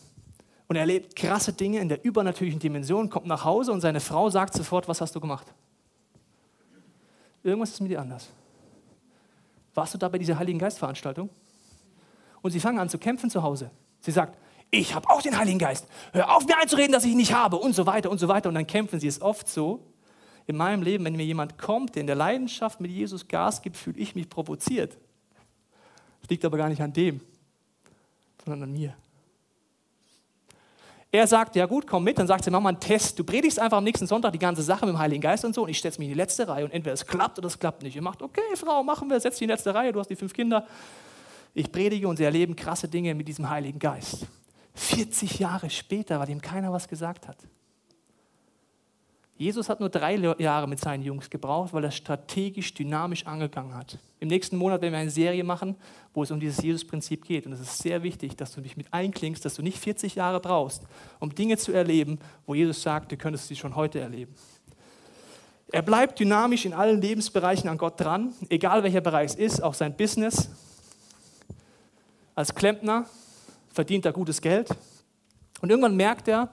und 0.66 0.76
er 0.76 0.80
erlebt 0.80 1.14
krasse 1.14 1.52
Dinge 1.52 1.78
in 1.78 1.88
der 1.88 2.04
übernatürlichen 2.04 2.60
Dimension, 2.60 3.08
kommt 3.08 3.26
nach 3.26 3.44
Hause 3.44 3.72
und 3.72 3.80
seine 3.80 4.00
Frau 4.00 4.28
sagt 4.30 4.54
sofort, 4.54 4.88
was 4.88 5.00
hast 5.00 5.14
du 5.14 5.20
gemacht? 5.20 5.46
Irgendwas 7.42 7.70
ist 7.70 7.80
mit 7.80 7.90
dir 7.90 8.00
anders. 8.00 8.28
Warst 9.74 9.94
du 9.94 9.98
da 9.98 10.08
bei 10.08 10.18
dieser 10.18 10.38
Heiligen 10.38 10.58
Geistveranstaltung? 10.58 11.28
Und 12.42 12.50
sie 12.50 12.60
fangen 12.60 12.78
an 12.78 12.88
zu 12.88 12.98
kämpfen 12.98 13.30
zu 13.30 13.42
Hause. 13.42 13.70
Sie 14.00 14.10
sagt, 14.10 14.38
ich 14.74 14.94
habe 14.94 15.08
auch 15.10 15.22
den 15.22 15.38
Heiligen 15.38 15.58
Geist. 15.58 15.86
Hör 16.12 16.34
auf 16.36 16.46
mir 16.46 16.58
einzureden, 16.58 16.92
dass 16.92 17.04
ich 17.04 17.12
ihn 17.12 17.16
nicht 17.16 17.32
habe 17.32 17.56
und 17.56 17.74
so 17.74 17.86
weiter 17.86 18.10
und 18.10 18.18
so 18.18 18.28
weiter. 18.28 18.48
Und 18.48 18.54
dann 18.54 18.66
kämpfen 18.66 19.00
sie. 19.00 19.08
Es 19.08 19.20
oft 19.20 19.48
so, 19.48 19.84
in 20.46 20.56
meinem 20.56 20.82
Leben, 20.82 21.04
wenn 21.04 21.16
mir 21.16 21.24
jemand 21.24 21.58
kommt, 21.58 21.94
der 21.94 22.02
in 22.02 22.06
der 22.06 22.16
Leidenschaft 22.16 22.80
mit 22.80 22.90
Jesus 22.90 23.28
Gas 23.28 23.62
gibt, 23.62 23.76
fühle 23.76 23.98
ich 23.98 24.14
mich 24.14 24.28
provoziert. 24.28 24.98
Das 26.20 26.30
liegt 26.30 26.44
aber 26.44 26.56
gar 26.56 26.68
nicht 26.68 26.82
an 26.82 26.92
dem, 26.92 27.20
sondern 28.44 28.64
an 28.64 28.72
mir. 28.72 28.94
Er 31.10 31.26
sagt, 31.28 31.54
ja 31.54 31.66
gut, 31.66 31.86
komm 31.86 32.02
mit. 32.02 32.18
Dann 32.18 32.26
sagt 32.26 32.44
sie, 32.44 32.50
mach 32.50 32.60
mal 32.60 32.70
einen 32.70 32.80
Test. 32.80 33.18
Du 33.18 33.24
predigst 33.24 33.58
einfach 33.60 33.78
am 33.78 33.84
nächsten 33.84 34.06
Sonntag 34.06 34.32
die 34.32 34.38
ganze 34.38 34.62
Sache 34.62 34.84
mit 34.84 34.96
dem 34.96 34.98
Heiligen 34.98 35.22
Geist 35.22 35.44
und 35.44 35.54
so. 35.54 35.62
Und 35.62 35.68
ich 35.68 35.78
stelle 35.78 35.94
mich 35.98 36.08
in 36.08 36.12
die 36.12 36.18
letzte 36.18 36.48
Reihe. 36.48 36.64
Und 36.64 36.72
entweder 36.72 36.92
es 36.92 37.06
klappt 37.06 37.38
oder 37.38 37.46
es 37.46 37.58
klappt 37.58 37.84
nicht. 37.84 37.94
Ihr 37.94 38.02
macht, 38.02 38.20
okay, 38.20 38.40
Frau, 38.56 38.82
machen 38.82 39.08
wir, 39.08 39.20
setz 39.20 39.34
dich 39.34 39.42
in 39.42 39.48
die 39.48 39.52
letzte 39.52 39.72
Reihe. 39.72 39.92
Du 39.92 40.00
hast 40.00 40.08
die 40.08 40.16
fünf 40.16 40.32
Kinder. 40.32 40.66
Ich 41.54 41.70
predige 41.70 42.08
und 42.08 42.16
sie 42.16 42.24
erleben 42.24 42.56
krasse 42.56 42.88
Dinge 42.88 43.14
mit 43.14 43.28
diesem 43.28 43.48
Heiligen 43.48 43.78
Geist. 43.78 44.26
40 44.74 45.38
Jahre 45.38 45.70
später, 45.70 46.18
weil 46.18 46.30
ihm 46.30 46.40
keiner 46.40 46.72
was 46.72 46.88
gesagt 46.88 47.28
hat. 47.28 47.38
Jesus 49.36 49.68
hat 49.68 49.80
nur 49.80 49.88
drei 49.88 50.14
Jahre 50.14 50.68
mit 50.68 50.78
seinen 50.78 51.02
Jungs 51.02 51.28
gebraucht, 51.28 51.72
weil 51.72 51.82
er 51.82 51.90
strategisch, 51.90 52.72
dynamisch 52.72 53.26
angegangen 53.26 53.74
hat. 53.74 53.98
Im 54.20 54.28
nächsten 54.28 54.56
Monat 54.56 54.80
werden 54.80 54.92
wir 54.92 55.00
eine 55.00 55.10
Serie 55.10 55.42
machen, 55.42 55.74
wo 56.12 56.22
es 56.22 56.30
um 56.30 56.38
dieses 56.38 56.62
Jesus-Prinzip 56.62 57.24
geht. 57.24 57.44
Und 57.44 57.52
es 57.52 57.60
ist 57.60 57.78
sehr 57.78 58.04
wichtig, 58.04 58.36
dass 58.36 58.52
du 58.54 58.60
dich 58.60 58.76
mit 58.76 58.92
einklingst, 58.92 59.44
dass 59.44 59.54
du 59.54 59.62
nicht 59.62 59.78
40 59.78 60.14
Jahre 60.14 60.38
brauchst, 60.38 60.84
um 61.18 61.34
Dinge 61.34 61.56
zu 61.56 61.72
erleben, 61.72 62.20
wo 62.46 62.54
Jesus 62.54 62.80
sagt, 62.80 63.10
du 63.10 63.16
könntest 63.16 63.48
sie 63.48 63.56
schon 63.56 63.74
heute 63.74 63.98
erleben. 63.98 64.34
Er 65.72 65.82
bleibt 65.82 66.20
dynamisch 66.20 66.64
in 66.64 66.72
allen 66.72 67.00
Lebensbereichen 67.00 67.68
an 67.68 67.76
Gott 67.76 68.00
dran, 68.00 68.32
egal 68.50 68.84
welcher 68.84 69.00
Bereich 69.00 69.32
es 69.32 69.34
ist, 69.34 69.62
auch 69.62 69.74
sein 69.74 69.96
Business. 69.96 70.48
Als 72.36 72.54
Klempner 72.54 73.06
verdient 73.74 74.06
er 74.06 74.12
gutes 74.12 74.40
Geld. 74.40 74.68
Und 75.60 75.70
irgendwann 75.70 75.96
merkt 75.96 76.28
er, 76.28 76.48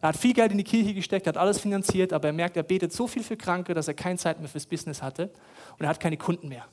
er 0.00 0.10
hat 0.10 0.16
viel 0.16 0.34
Geld 0.34 0.52
in 0.52 0.58
die 0.58 0.64
Kirche 0.64 0.94
gesteckt, 0.94 1.26
hat 1.26 1.36
alles 1.36 1.58
finanziert, 1.58 2.12
aber 2.12 2.28
er 2.28 2.32
merkt, 2.32 2.56
er 2.56 2.62
betet 2.62 2.92
so 2.92 3.06
viel 3.06 3.22
für 3.22 3.36
Kranke, 3.36 3.74
dass 3.74 3.88
er 3.88 3.94
keine 3.94 4.18
Zeit 4.18 4.38
mehr 4.38 4.48
fürs 4.48 4.66
Business 4.66 5.02
hatte 5.02 5.30
und 5.78 5.84
er 5.84 5.88
hat 5.88 6.00
keine 6.00 6.16
Kunden 6.16 6.48
mehr. 6.48 6.66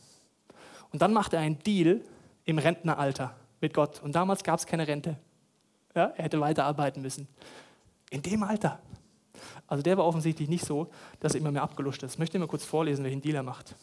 Und 0.92 1.02
dann 1.02 1.14
macht 1.14 1.34
er 1.34 1.40
einen 1.40 1.58
Deal 1.60 2.02
im 2.46 2.58
Rentneralter 2.58 3.34
mit 3.62 3.74
Gott. 3.74 4.02
Und 4.04 4.14
damals 4.14 4.44
gab 4.44 4.60
es 4.60 4.66
keine 4.66 4.88
Rente. 4.88 5.18
Ja, 5.96 6.14
er 6.18 6.26
hätte 6.26 6.40
weiterarbeiten 6.40 7.02
müssen. 7.02 7.28
In 8.10 8.22
dem 8.22 8.44
Alter. 8.44 8.80
Also 9.68 9.82
der 9.82 9.98
war 9.98 10.06
offensichtlich 10.06 10.50
nicht 10.50 10.66
so, 10.66 10.92
dass 11.20 11.34
er 11.34 11.40
immer 11.40 11.52
mehr 11.52 11.64
abgeluscht 11.64 12.04
ist. 12.04 12.14
Ich 12.14 12.20
möchte 12.20 12.38
mal 12.38 12.48
kurz 12.48 12.66
vorlesen, 12.66 13.04
welchen 13.04 13.22
Deal 13.22 13.36
er 13.36 13.44
macht. 13.44 13.76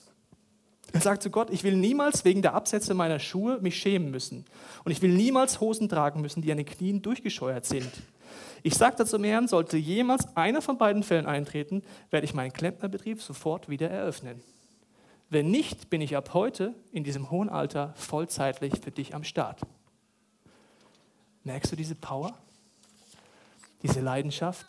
Er 0.93 1.01
sagt 1.01 1.23
zu 1.23 1.31
Gott, 1.31 1.51
ich 1.51 1.63
will 1.63 1.77
niemals 1.77 2.25
wegen 2.25 2.43
der 2.43 2.55
Absätze 2.55 2.95
meiner 2.95 3.19
Schuhe 3.19 3.59
mich 3.61 3.77
schämen 3.77 4.11
müssen. 4.11 4.45
Und 4.85 4.93
ich 4.93 5.03
will 5.03 5.13
niemals 5.13 5.61
Hosen 5.61 5.89
tragen 5.89 6.21
müssen, 6.21 6.43
die 6.43 6.51
an 6.51 6.59
den 6.59 6.67
Knien 6.67 7.03
durchgescheuert 7.03 7.65
sind. 7.65 7.91
Ich 8.63 8.75
sagte 8.75 9.07
zum 9.07 9.25
Herrn, 9.25 9.49
sollte 9.49 9.77
jemals 9.77 10.37
einer 10.37 10.61
von 10.61 10.79
beiden 10.79 11.03
Fällen 11.03 11.27
eintreten, 11.27 11.83
werde 12.11 12.25
ich 12.25 12.35
meinen 12.35 12.53
Klempnerbetrieb 12.53 13.23
sofort 13.23 13.69
wieder 13.69 13.89
eröffnen. 13.89 14.43
Wenn 15.31 15.51
nicht, 15.51 15.91
bin 15.91 16.01
ich 16.01 16.17
ab 16.17 16.35
heute 16.35 16.75
in 16.93 17.05
diesem 17.05 17.31
hohen 17.31 17.49
Alter 17.49 17.95
vollzeitlich 17.97 18.75
für 18.83 18.91
dich 18.91 19.15
am 19.15 19.23
Start. 19.23 19.61
Merkst 21.45 21.71
du 21.73 21.77
diese 21.77 21.95
Power? 21.95 22.37
Diese 23.83 24.01
Leidenschaft? 24.01 24.67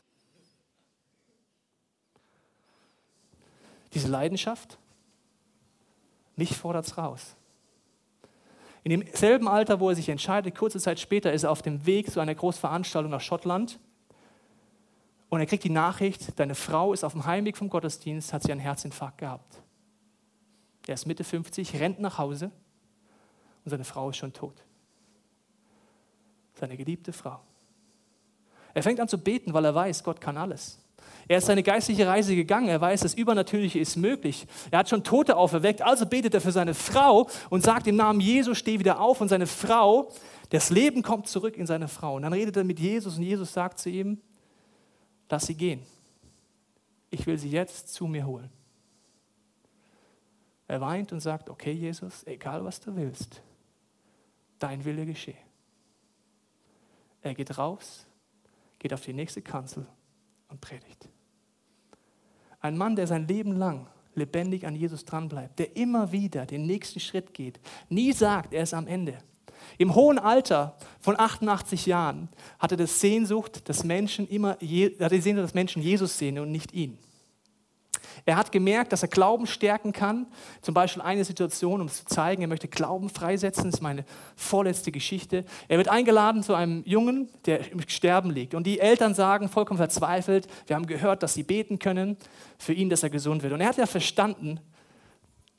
Diese 3.93 4.07
Leidenschaft? 4.07 4.77
Mich 6.41 6.57
fordert 6.57 6.87
es 6.87 6.97
raus. 6.97 7.35
In 8.83 8.89
demselben 8.89 9.47
Alter, 9.47 9.79
wo 9.79 9.89
er 9.89 9.95
sich 9.95 10.09
entscheidet, 10.09 10.55
kurze 10.55 10.79
Zeit 10.79 10.99
später 10.99 11.31
ist 11.31 11.43
er 11.43 11.51
auf 11.51 11.61
dem 11.61 11.85
Weg 11.85 12.09
zu 12.09 12.19
einer 12.19 12.33
Großveranstaltung 12.33 13.11
nach 13.11 13.21
Schottland 13.21 13.77
und 15.29 15.39
er 15.39 15.45
kriegt 15.45 15.63
die 15.63 15.69
Nachricht, 15.69 16.39
deine 16.39 16.55
Frau 16.55 16.93
ist 16.93 17.03
auf 17.03 17.11
dem 17.11 17.27
Heimweg 17.27 17.55
vom 17.57 17.69
Gottesdienst, 17.69 18.33
hat 18.33 18.41
sie 18.41 18.51
einen 18.51 18.59
Herzinfarkt 18.59 19.19
gehabt. 19.19 19.61
Er 20.87 20.95
ist 20.95 21.05
Mitte 21.05 21.23
50, 21.23 21.79
rennt 21.79 21.99
nach 21.99 22.17
Hause 22.17 22.49
und 23.63 23.69
seine 23.69 23.83
Frau 23.83 24.09
ist 24.09 24.17
schon 24.17 24.33
tot. 24.33 24.55
Seine 26.55 26.75
geliebte 26.75 27.13
Frau. 27.13 27.39
Er 28.73 28.81
fängt 28.81 28.99
an 28.99 29.07
zu 29.07 29.19
beten, 29.19 29.53
weil 29.53 29.65
er 29.65 29.75
weiß, 29.75 30.03
Gott 30.03 30.19
kann 30.19 30.37
alles. 30.37 30.79
Er 31.27 31.37
ist 31.37 31.45
seine 31.45 31.63
geistliche 31.63 32.07
Reise 32.07 32.35
gegangen. 32.35 32.67
Er 32.67 32.81
weiß, 32.81 33.01
das 33.01 33.13
Übernatürliche 33.13 33.79
ist 33.79 33.95
möglich. 33.95 34.45
Er 34.69 34.79
hat 34.79 34.89
schon 34.89 35.03
Tote 35.03 35.37
auferweckt. 35.37 35.81
Also 35.81 36.05
betet 36.05 36.33
er 36.33 36.41
für 36.41 36.51
seine 36.51 36.73
Frau 36.73 37.29
und 37.49 37.63
sagt 37.63 37.87
im 37.87 37.95
Namen 37.95 38.19
Jesus, 38.19 38.57
steh 38.57 38.79
wieder 38.79 38.99
auf. 38.99 39.21
Und 39.21 39.29
seine 39.29 39.47
Frau, 39.47 40.11
das 40.49 40.69
Leben 40.69 41.03
kommt 41.03 41.27
zurück 41.27 41.55
in 41.55 41.65
seine 41.65 41.87
Frau. 41.87 42.15
Und 42.15 42.23
dann 42.23 42.33
redet 42.33 42.57
er 42.57 42.63
mit 42.63 42.79
Jesus 42.79 43.17
und 43.17 43.23
Jesus 43.23 43.53
sagt 43.53 43.79
zu 43.79 43.89
ihm, 43.89 44.19
lass 45.29 45.45
sie 45.45 45.55
gehen. 45.55 45.81
Ich 47.09 47.25
will 47.25 47.37
sie 47.37 47.49
jetzt 47.49 47.93
zu 47.93 48.07
mir 48.07 48.25
holen. 48.25 48.49
Er 50.67 50.81
weint 50.81 51.11
und 51.13 51.19
sagt, 51.19 51.49
okay 51.49 51.71
Jesus, 51.71 52.25
egal 52.25 52.63
was 52.63 52.79
du 52.79 52.95
willst, 52.95 53.41
dein 54.59 54.83
Wille 54.83 55.05
geschehe. 55.05 55.35
Er 57.21 57.33
geht 57.33 57.57
raus, 57.57 58.05
geht 58.79 58.93
auf 58.93 59.01
die 59.01 59.13
nächste 59.13 59.41
Kanzel 59.41 59.85
und 60.51 60.61
predigt. 60.61 61.09
Ein 62.59 62.77
Mann, 62.77 62.95
der 62.95 63.07
sein 63.07 63.27
Leben 63.27 63.53
lang 63.53 63.87
lebendig 64.13 64.67
an 64.67 64.75
Jesus 64.75 65.05
dranbleibt, 65.05 65.57
der 65.57 65.75
immer 65.75 66.11
wieder 66.11 66.45
den 66.45 66.65
nächsten 66.65 66.99
Schritt 66.99 67.33
geht, 67.33 67.59
nie 67.89 68.11
sagt, 68.11 68.53
er 68.53 68.63
ist 68.63 68.73
am 68.73 68.87
Ende. 68.87 69.17
Im 69.77 69.95
hohen 69.95 70.19
Alter 70.19 70.75
von 70.99 71.19
88 71.19 71.85
Jahren 71.85 72.29
hatte 72.59 72.77
er 72.77 72.99
Sehnsucht, 72.99 73.67
dass 73.69 73.83
Menschen 73.83 74.27
immer, 74.27 74.51
hatte 74.51 75.15
die 75.15 75.21
Sehnsucht, 75.21 75.45
dass 75.45 75.53
Menschen 75.53 75.81
Jesus 75.81 76.17
sehen 76.17 76.39
und 76.39 76.51
nicht 76.51 76.73
ihn. 76.73 76.97
Er 78.25 78.35
hat 78.35 78.51
gemerkt, 78.51 78.93
dass 78.93 79.01
er 79.01 79.09
Glauben 79.09 79.47
stärken 79.47 79.93
kann. 79.93 80.27
Zum 80.61 80.73
Beispiel 80.73 81.01
eine 81.01 81.25
Situation, 81.25 81.81
um 81.81 81.87
es 81.87 81.97
zu 81.97 82.05
zeigen, 82.05 82.41
er 82.41 82.47
möchte 82.47 82.67
Glauben 82.67 83.09
freisetzen. 83.09 83.65
Das 83.65 83.75
ist 83.75 83.81
meine 83.81 84.05
vorletzte 84.35 84.91
Geschichte. 84.91 85.43
Er 85.67 85.77
wird 85.77 85.87
eingeladen 85.87 86.43
zu 86.43 86.53
einem 86.53 86.83
Jungen, 86.85 87.29
der 87.45 87.71
im 87.71 87.81
Sterben 87.87 88.29
liegt. 88.29 88.53
Und 88.53 88.67
die 88.67 88.79
Eltern 88.79 89.13
sagen, 89.13 89.49
vollkommen 89.49 89.77
verzweifelt, 89.77 90.47
wir 90.67 90.75
haben 90.75 90.85
gehört, 90.85 91.23
dass 91.23 91.33
sie 91.33 91.43
beten 91.43 91.79
können 91.79 92.17
für 92.57 92.73
ihn, 92.73 92.89
dass 92.89 93.03
er 93.03 93.09
gesund 93.09 93.43
wird. 93.43 93.53
Und 93.53 93.61
er 93.61 93.67
hat 93.67 93.77
ja 93.77 93.87
verstanden, 93.87 94.59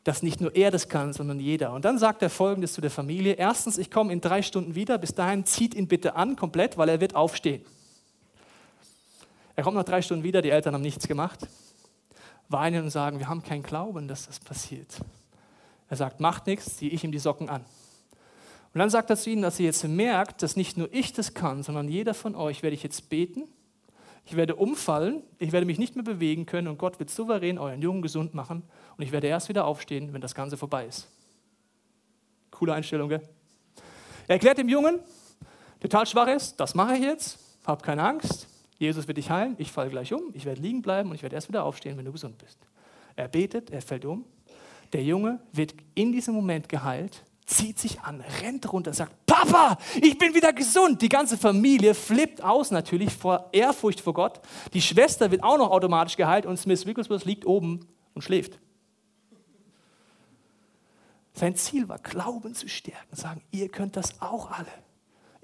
dass 0.04 0.22
nicht 0.22 0.40
nur 0.40 0.54
er 0.54 0.70
das 0.70 0.88
kann, 0.88 1.12
sondern 1.12 1.38
jeder. 1.38 1.72
Und 1.72 1.84
dann 1.84 1.98
sagt 1.98 2.22
er 2.22 2.30
Folgendes 2.30 2.72
zu 2.72 2.80
der 2.80 2.90
Familie. 2.90 3.34
Erstens, 3.34 3.78
ich 3.78 3.90
komme 3.90 4.12
in 4.12 4.20
drei 4.20 4.42
Stunden 4.42 4.74
wieder. 4.74 4.98
Bis 4.98 5.14
dahin 5.14 5.44
zieht 5.44 5.74
ihn 5.74 5.88
bitte 5.88 6.16
an, 6.16 6.36
komplett, 6.36 6.76
weil 6.76 6.88
er 6.88 7.00
wird 7.00 7.14
aufstehen. 7.14 7.64
Er 9.54 9.64
kommt 9.64 9.76
nach 9.76 9.84
drei 9.84 10.00
Stunden 10.00 10.24
wieder, 10.24 10.42
die 10.42 10.50
Eltern 10.50 10.74
haben 10.74 10.82
nichts 10.82 11.06
gemacht 11.06 11.40
weinen 12.52 12.84
und 12.84 12.90
sagen, 12.90 13.18
wir 13.18 13.28
haben 13.28 13.42
keinen 13.42 13.62
Glauben, 13.62 14.08
dass 14.08 14.26
das 14.26 14.38
passiert. 14.38 15.00
Er 15.88 15.96
sagt, 15.96 16.20
macht 16.20 16.46
nichts, 16.46 16.76
ziehe 16.76 16.90
ich 16.90 17.04
ihm 17.04 17.12
die 17.12 17.18
Socken 17.18 17.48
an. 17.48 17.64
Und 18.74 18.78
dann 18.78 18.88
sagt 18.88 19.10
er 19.10 19.16
zu 19.16 19.28
ihnen, 19.28 19.42
dass 19.42 19.60
ihr 19.60 19.66
jetzt 19.66 19.84
merkt, 19.84 20.42
dass 20.42 20.56
nicht 20.56 20.78
nur 20.78 20.88
ich 20.92 21.12
das 21.12 21.34
kann, 21.34 21.62
sondern 21.62 21.88
jeder 21.88 22.14
von 22.14 22.34
euch 22.34 22.62
werde 22.62 22.74
ich 22.74 22.82
jetzt 22.82 23.10
beten. 23.10 23.44
Ich 24.24 24.36
werde 24.36 24.54
umfallen, 24.54 25.22
ich 25.38 25.52
werde 25.52 25.66
mich 25.66 25.78
nicht 25.78 25.96
mehr 25.96 26.04
bewegen 26.04 26.46
können 26.46 26.68
und 26.68 26.78
Gott 26.78 26.98
wird 26.98 27.10
souverän 27.10 27.58
euren 27.58 27.82
Jungen 27.82 28.02
gesund 28.02 28.34
machen 28.34 28.62
und 28.96 29.04
ich 29.04 29.12
werde 29.12 29.26
erst 29.26 29.48
wieder 29.48 29.66
aufstehen, 29.66 30.12
wenn 30.12 30.20
das 30.20 30.34
Ganze 30.34 30.56
vorbei 30.56 30.86
ist. 30.86 31.08
Coole 32.50 32.72
Einstellung, 32.72 33.08
gell? 33.08 33.22
Er 34.28 34.34
erklärt 34.34 34.58
dem 34.58 34.68
Jungen, 34.68 35.00
total 35.80 36.06
schwach 36.06 36.28
ist, 36.28 36.58
das 36.60 36.74
mache 36.74 36.94
ich 36.94 37.02
jetzt, 37.02 37.38
hab 37.66 37.82
keine 37.82 38.04
Angst, 38.04 38.46
Jesus 38.82 39.06
wird 39.06 39.16
dich 39.16 39.30
heilen, 39.30 39.54
ich 39.58 39.70
falle 39.70 39.90
gleich 39.90 40.12
um, 40.12 40.30
ich 40.34 40.44
werde 40.44 40.60
liegen 40.60 40.82
bleiben 40.82 41.10
und 41.10 41.14
ich 41.14 41.22
werde 41.22 41.36
erst 41.36 41.48
wieder 41.48 41.64
aufstehen, 41.64 41.96
wenn 41.96 42.04
du 42.04 42.10
gesund 42.10 42.36
bist. 42.38 42.58
Er 43.14 43.28
betet, 43.28 43.70
er 43.70 43.80
fällt 43.80 44.04
um. 44.04 44.24
Der 44.92 45.04
Junge 45.04 45.40
wird 45.52 45.74
in 45.94 46.10
diesem 46.10 46.34
Moment 46.34 46.68
geheilt, 46.68 47.22
zieht 47.46 47.78
sich 47.78 48.00
an, 48.00 48.22
rennt 48.42 48.72
runter, 48.72 48.92
sagt, 48.92 49.14
Papa, 49.24 49.78
ich 50.00 50.18
bin 50.18 50.34
wieder 50.34 50.52
gesund. 50.52 51.00
Die 51.00 51.08
ganze 51.08 51.38
Familie 51.38 51.94
flippt 51.94 52.42
aus 52.42 52.72
natürlich 52.72 53.12
vor 53.12 53.50
Ehrfurcht 53.52 54.00
vor 54.00 54.14
Gott. 54.14 54.40
Die 54.74 54.82
Schwester 54.82 55.30
wird 55.30 55.44
auch 55.44 55.58
noch 55.58 55.70
automatisch 55.70 56.16
geheilt 56.16 56.44
und 56.44 56.56
Smith 56.56 56.84
Wigglesworth 56.84 57.24
liegt 57.24 57.46
oben 57.46 57.86
und 58.14 58.22
schläft. 58.22 58.58
Sein 61.34 61.54
Ziel 61.54 61.88
war, 61.88 61.98
Glauben 61.98 62.54
zu 62.54 62.68
stärken, 62.68 63.14
sagen, 63.14 63.42
ihr 63.52 63.68
könnt 63.68 63.96
das 63.96 64.20
auch 64.20 64.50
alle. 64.50 64.81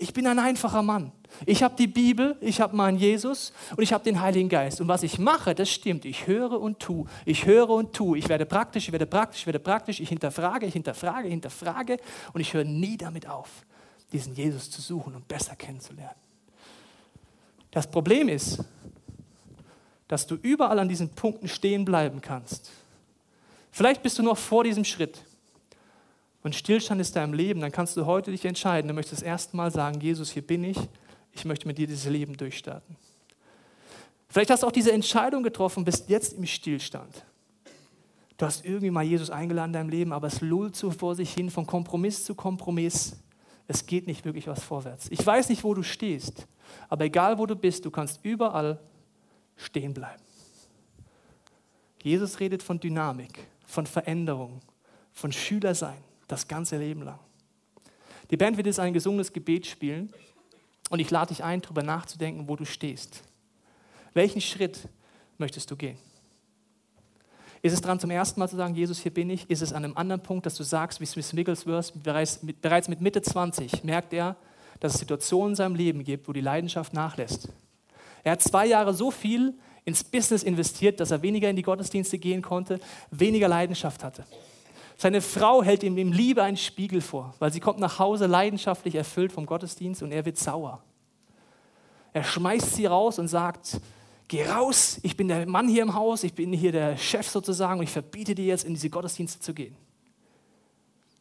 Ich 0.01 0.13
bin 0.13 0.29
ein 0.29 0.39
einfacher 0.39 0.83
Mann. 0.83 1.11
Ich 1.45 1.65
habe 1.65 1.75
die 1.75 1.89
Bibel, 1.89 2.37
ich 2.41 2.61
habe 2.61 2.77
meinen 2.77 2.99
Jesus 2.99 3.53
und 3.77 3.83
ich 3.83 3.93
habe 3.93 4.05
den 4.05 4.21
Heiligen 4.21 4.49
Geist. 4.49 4.81
Und 4.81 4.87
was 4.87 5.03
ich 5.03 5.19
mache, 5.19 5.57
das 5.57 5.69
stimmt. 5.69 6.05
Ich 6.05 6.29
höre 6.29 6.61
und 6.61 6.79
tue. 6.79 7.07
Ich 7.25 7.47
höre 7.47 7.71
und 7.71 7.95
tue. 7.95 8.17
Ich 8.17 8.29
werde 8.29 8.47
praktisch, 8.47 8.87
ich 8.87 8.93
werde 8.93 9.07
praktisch, 9.07 9.41
ich 9.41 9.47
werde 9.47 9.59
praktisch. 9.59 9.99
Ich 9.99 10.09
hinterfrage, 10.09 10.67
ich 10.67 10.73
hinterfrage, 10.73 11.29
hinterfrage. 11.29 11.97
Und 12.33 12.41
ich 12.41 12.55
höre 12.55 12.63
nie 12.63 12.97
damit 12.97 13.29
auf, 13.29 13.67
diesen 14.13 14.37
Jesus 14.37 14.71
zu 14.71 14.81
suchen 14.81 15.17
und 15.17 15.27
besser 15.27 15.57
kennenzulernen. 15.57 16.15
Das 17.73 17.91
Problem 17.91 18.29
ist, 18.29 18.65
dass 20.07 20.29
du 20.29 20.37
überall 20.37 20.79
an 20.79 20.89
diesen 20.89 21.11
Punkten 21.11 21.49
stehen 21.49 21.85
bleiben 21.85 22.21
kannst. 22.21 22.71
Vielleicht 23.73 24.05
bist 24.05 24.17
du 24.19 24.23
noch 24.23 24.39
vor 24.39 24.63
diesem 24.63 24.85
Schritt 24.85 25.25
und 26.49 26.55
Stillstand 26.55 26.99
ist 26.99 27.15
da 27.15 27.23
im 27.23 27.35
Leben, 27.35 27.61
dann 27.61 27.71
kannst 27.71 27.95
du 27.99 28.07
heute 28.07 28.31
dich 28.31 28.47
entscheiden. 28.47 28.89
Du 28.89 28.95
möchtest 28.95 29.21
das 29.21 29.23
erste 29.23 29.55
Mal 29.55 29.71
sagen, 29.71 30.01
Jesus, 30.01 30.31
hier 30.31 30.41
bin 30.41 30.65
ich. 30.65 30.79
Ich 31.31 31.45
möchte 31.45 31.67
mit 31.67 31.77
dir 31.77 31.87
dieses 31.87 32.07
Leben 32.07 32.39
durchstarten. 32.39 32.97
Vielleicht 34.31 34.49
hast 34.49 34.63
du 34.63 34.67
auch 34.67 34.73
diese 34.73 34.91
Entscheidung 34.91 35.43
getroffen, 35.43 35.85
bist 35.85 36.09
jetzt 36.09 36.33
im 36.33 36.47
Stillstand. 36.47 37.23
Du 38.39 38.47
hast 38.47 38.65
irgendwie 38.65 38.91
mal 38.91 39.05
Jesus 39.05 39.29
eingeladen 39.29 39.69
in 39.69 39.73
deinem 39.75 39.91
Leben, 39.91 40.11
aber 40.15 40.29
es 40.29 40.41
lullt 40.41 40.75
so 40.75 40.91
vor 40.91 41.15
sich 41.15 41.35
hin, 41.35 41.51
von 41.51 41.67
Kompromiss 41.67 42.25
zu 42.25 42.35
Kompromiss. 42.35 43.19
Es 43.67 43.85
geht 43.85 44.07
nicht 44.07 44.25
wirklich 44.25 44.47
was 44.47 44.63
vorwärts. 44.63 45.09
Ich 45.11 45.27
weiß 45.27 45.51
nicht, 45.51 45.65
wo 45.65 45.75
du 45.75 45.83
stehst, 45.83 46.47
aber 46.89 47.05
egal 47.05 47.37
wo 47.37 47.45
du 47.45 47.57
bist, 47.57 47.85
du 47.85 47.91
kannst 47.91 48.21
überall 48.23 48.81
stehen 49.55 49.93
bleiben. 49.93 50.23
Jesus 52.03 52.41
redet 52.41 52.63
von 52.63 52.81
Dynamik, 52.81 53.39
von 53.67 53.85
Veränderung, 53.85 54.63
von 55.13 55.31
Schülersein 55.31 56.08
das 56.29 56.47
ganze 56.47 56.77
Leben 56.79 57.03
lang. 57.03 57.19
Die 58.31 58.37
Band 58.37 58.57
wird 58.57 58.67
jetzt 58.67 58.81
ein 58.81 58.93
gesungenes 58.93 59.33
Gebet 59.33 59.67
spielen 59.67 60.13
und 60.91 61.01
ich 61.01 61.11
lade 61.11 61.35
dich 61.35 61.43
ein, 61.43 61.61
darüber 61.61 61.83
nachzudenken, 61.83 62.49
wo 62.49 62.57
du 62.57 62.65
stehst. 62.65 63.23
Welchen 64.15 64.41
Schritt 64.41 64.89
möchtest 65.39 65.71
du 65.71 65.77
gehen? 65.77 65.99
Ist 67.61 67.73
es 67.73 67.81
dran, 67.81 67.99
zum 67.99 68.11
ersten 68.11 68.39
Mal 68.39 68.49
zu 68.49 68.57
sagen, 68.57 68.75
Jesus, 68.75 69.01
hier 69.01 69.13
bin 69.13 69.31
ich? 69.31 69.51
Ist 69.51 69.63
es 69.63 69.73
an 69.73 69.85
einem 69.85 69.97
anderen 69.97 70.23
Punkt, 70.23 70.47
dass 70.47 70.55
du 70.55 70.63
sagst, 70.63 71.01
wie 71.01 71.07
Smith 71.07 71.35
Wigglesworth, 71.35 71.93
bereits 72.03 72.39
bereits 72.63 72.89
mit 72.89 73.01
Mitte 73.01 73.21
20 73.21 73.83
merkt 73.83 74.13
er, 74.13 74.37
dass 74.81 74.95
es 74.95 75.01
Situationen 75.01 75.51
in 75.51 75.57
seinem 75.57 75.75
Leben 75.75 76.05
gibt, 76.05 76.29
wo 76.29 76.33
die 76.33 76.41
Leidenschaft 76.41 76.93
nachlässt. 76.93 77.49
Er 78.23 78.33
hat 78.33 78.43
zwei 78.43 78.67
Jahre 78.67 78.95
so 78.95 79.11
viel 79.11 79.55
ins 79.85 80.05
Business 80.05 80.43
investiert, 80.43 81.01
dass 81.01 81.11
er 81.11 81.23
weniger 81.23 81.51
in 81.51 81.57
die 81.57 81.63
Gottesdienste 81.63 82.19
gehen 82.19 82.43
konnte, 82.43 82.79
weniger 83.11 83.49
Leidenschaft 83.49 84.05
hatte. 84.05 84.25
Seine 85.01 85.21
Frau 85.21 85.63
hält 85.63 85.85
ihm 85.85 85.97
im 85.97 86.11
Liebe 86.11 86.43
einen 86.43 86.57
Spiegel 86.57 87.01
vor, 87.01 87.33
weil 87.39 87.53
sie 87.53 87.61
kommt 87.61 87.79
nach 87.79 88.01
Hause 88.01 88.27
leidenschaftlich 88.27 88.97
erfüllt 88.97 89.31
vom 89.31 89.47
Gottesdienst 89.47 90.03
und 90.03 90.11
er 90.11 90.25
wird 90.25 90.37
sauer. 90.37 90.83
Er 92.13 92.25
schmeißt 92.25 92.75
sie 92.75 92.87
raus 92.87 93.21
und 93.21 93.29
sagt, 93.29 93.81
geh 94.27 94.45
raus, 94.45 94.99
ich 95.05 95.17
bin 95.17 95.29
der 95.29 95.47
Mann 95.47 95.69
hier 95.69 95.83
im 95.83 95.95
Haus, 95.95 96.25
ich 96.25 96.35
bin 96.35 96.53
hier 96.53 96.73
der 96.73 96.97
Chef 96.97 97.29
sozusagen 97.29 97.79
und 97.79 97.85
ich 97.85 97.93
verbiete 97.93 98.35
dir 98.35 98.47
jetzt 98.47 98.65
in 98.65 98.75
diese 98.75 98.91
Gottesdienste 98.91 99.39
zu 99.39 99.55
gehen. 99.55 99.77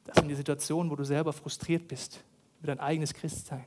Das 0.06 0.18
sind 0.18 0.28
die 0.28 0.36
Situationen, 0.36 0.92
wo 0.92 0.96
du 0.96 1.04
selber 1.04 1.32
frustriert 1.32 1.88
bist 1.88 2.24
über 2.58 2.68
dein 2.68 2.80
eigenes 2.80 3.14
Christsein. 3.14 3.66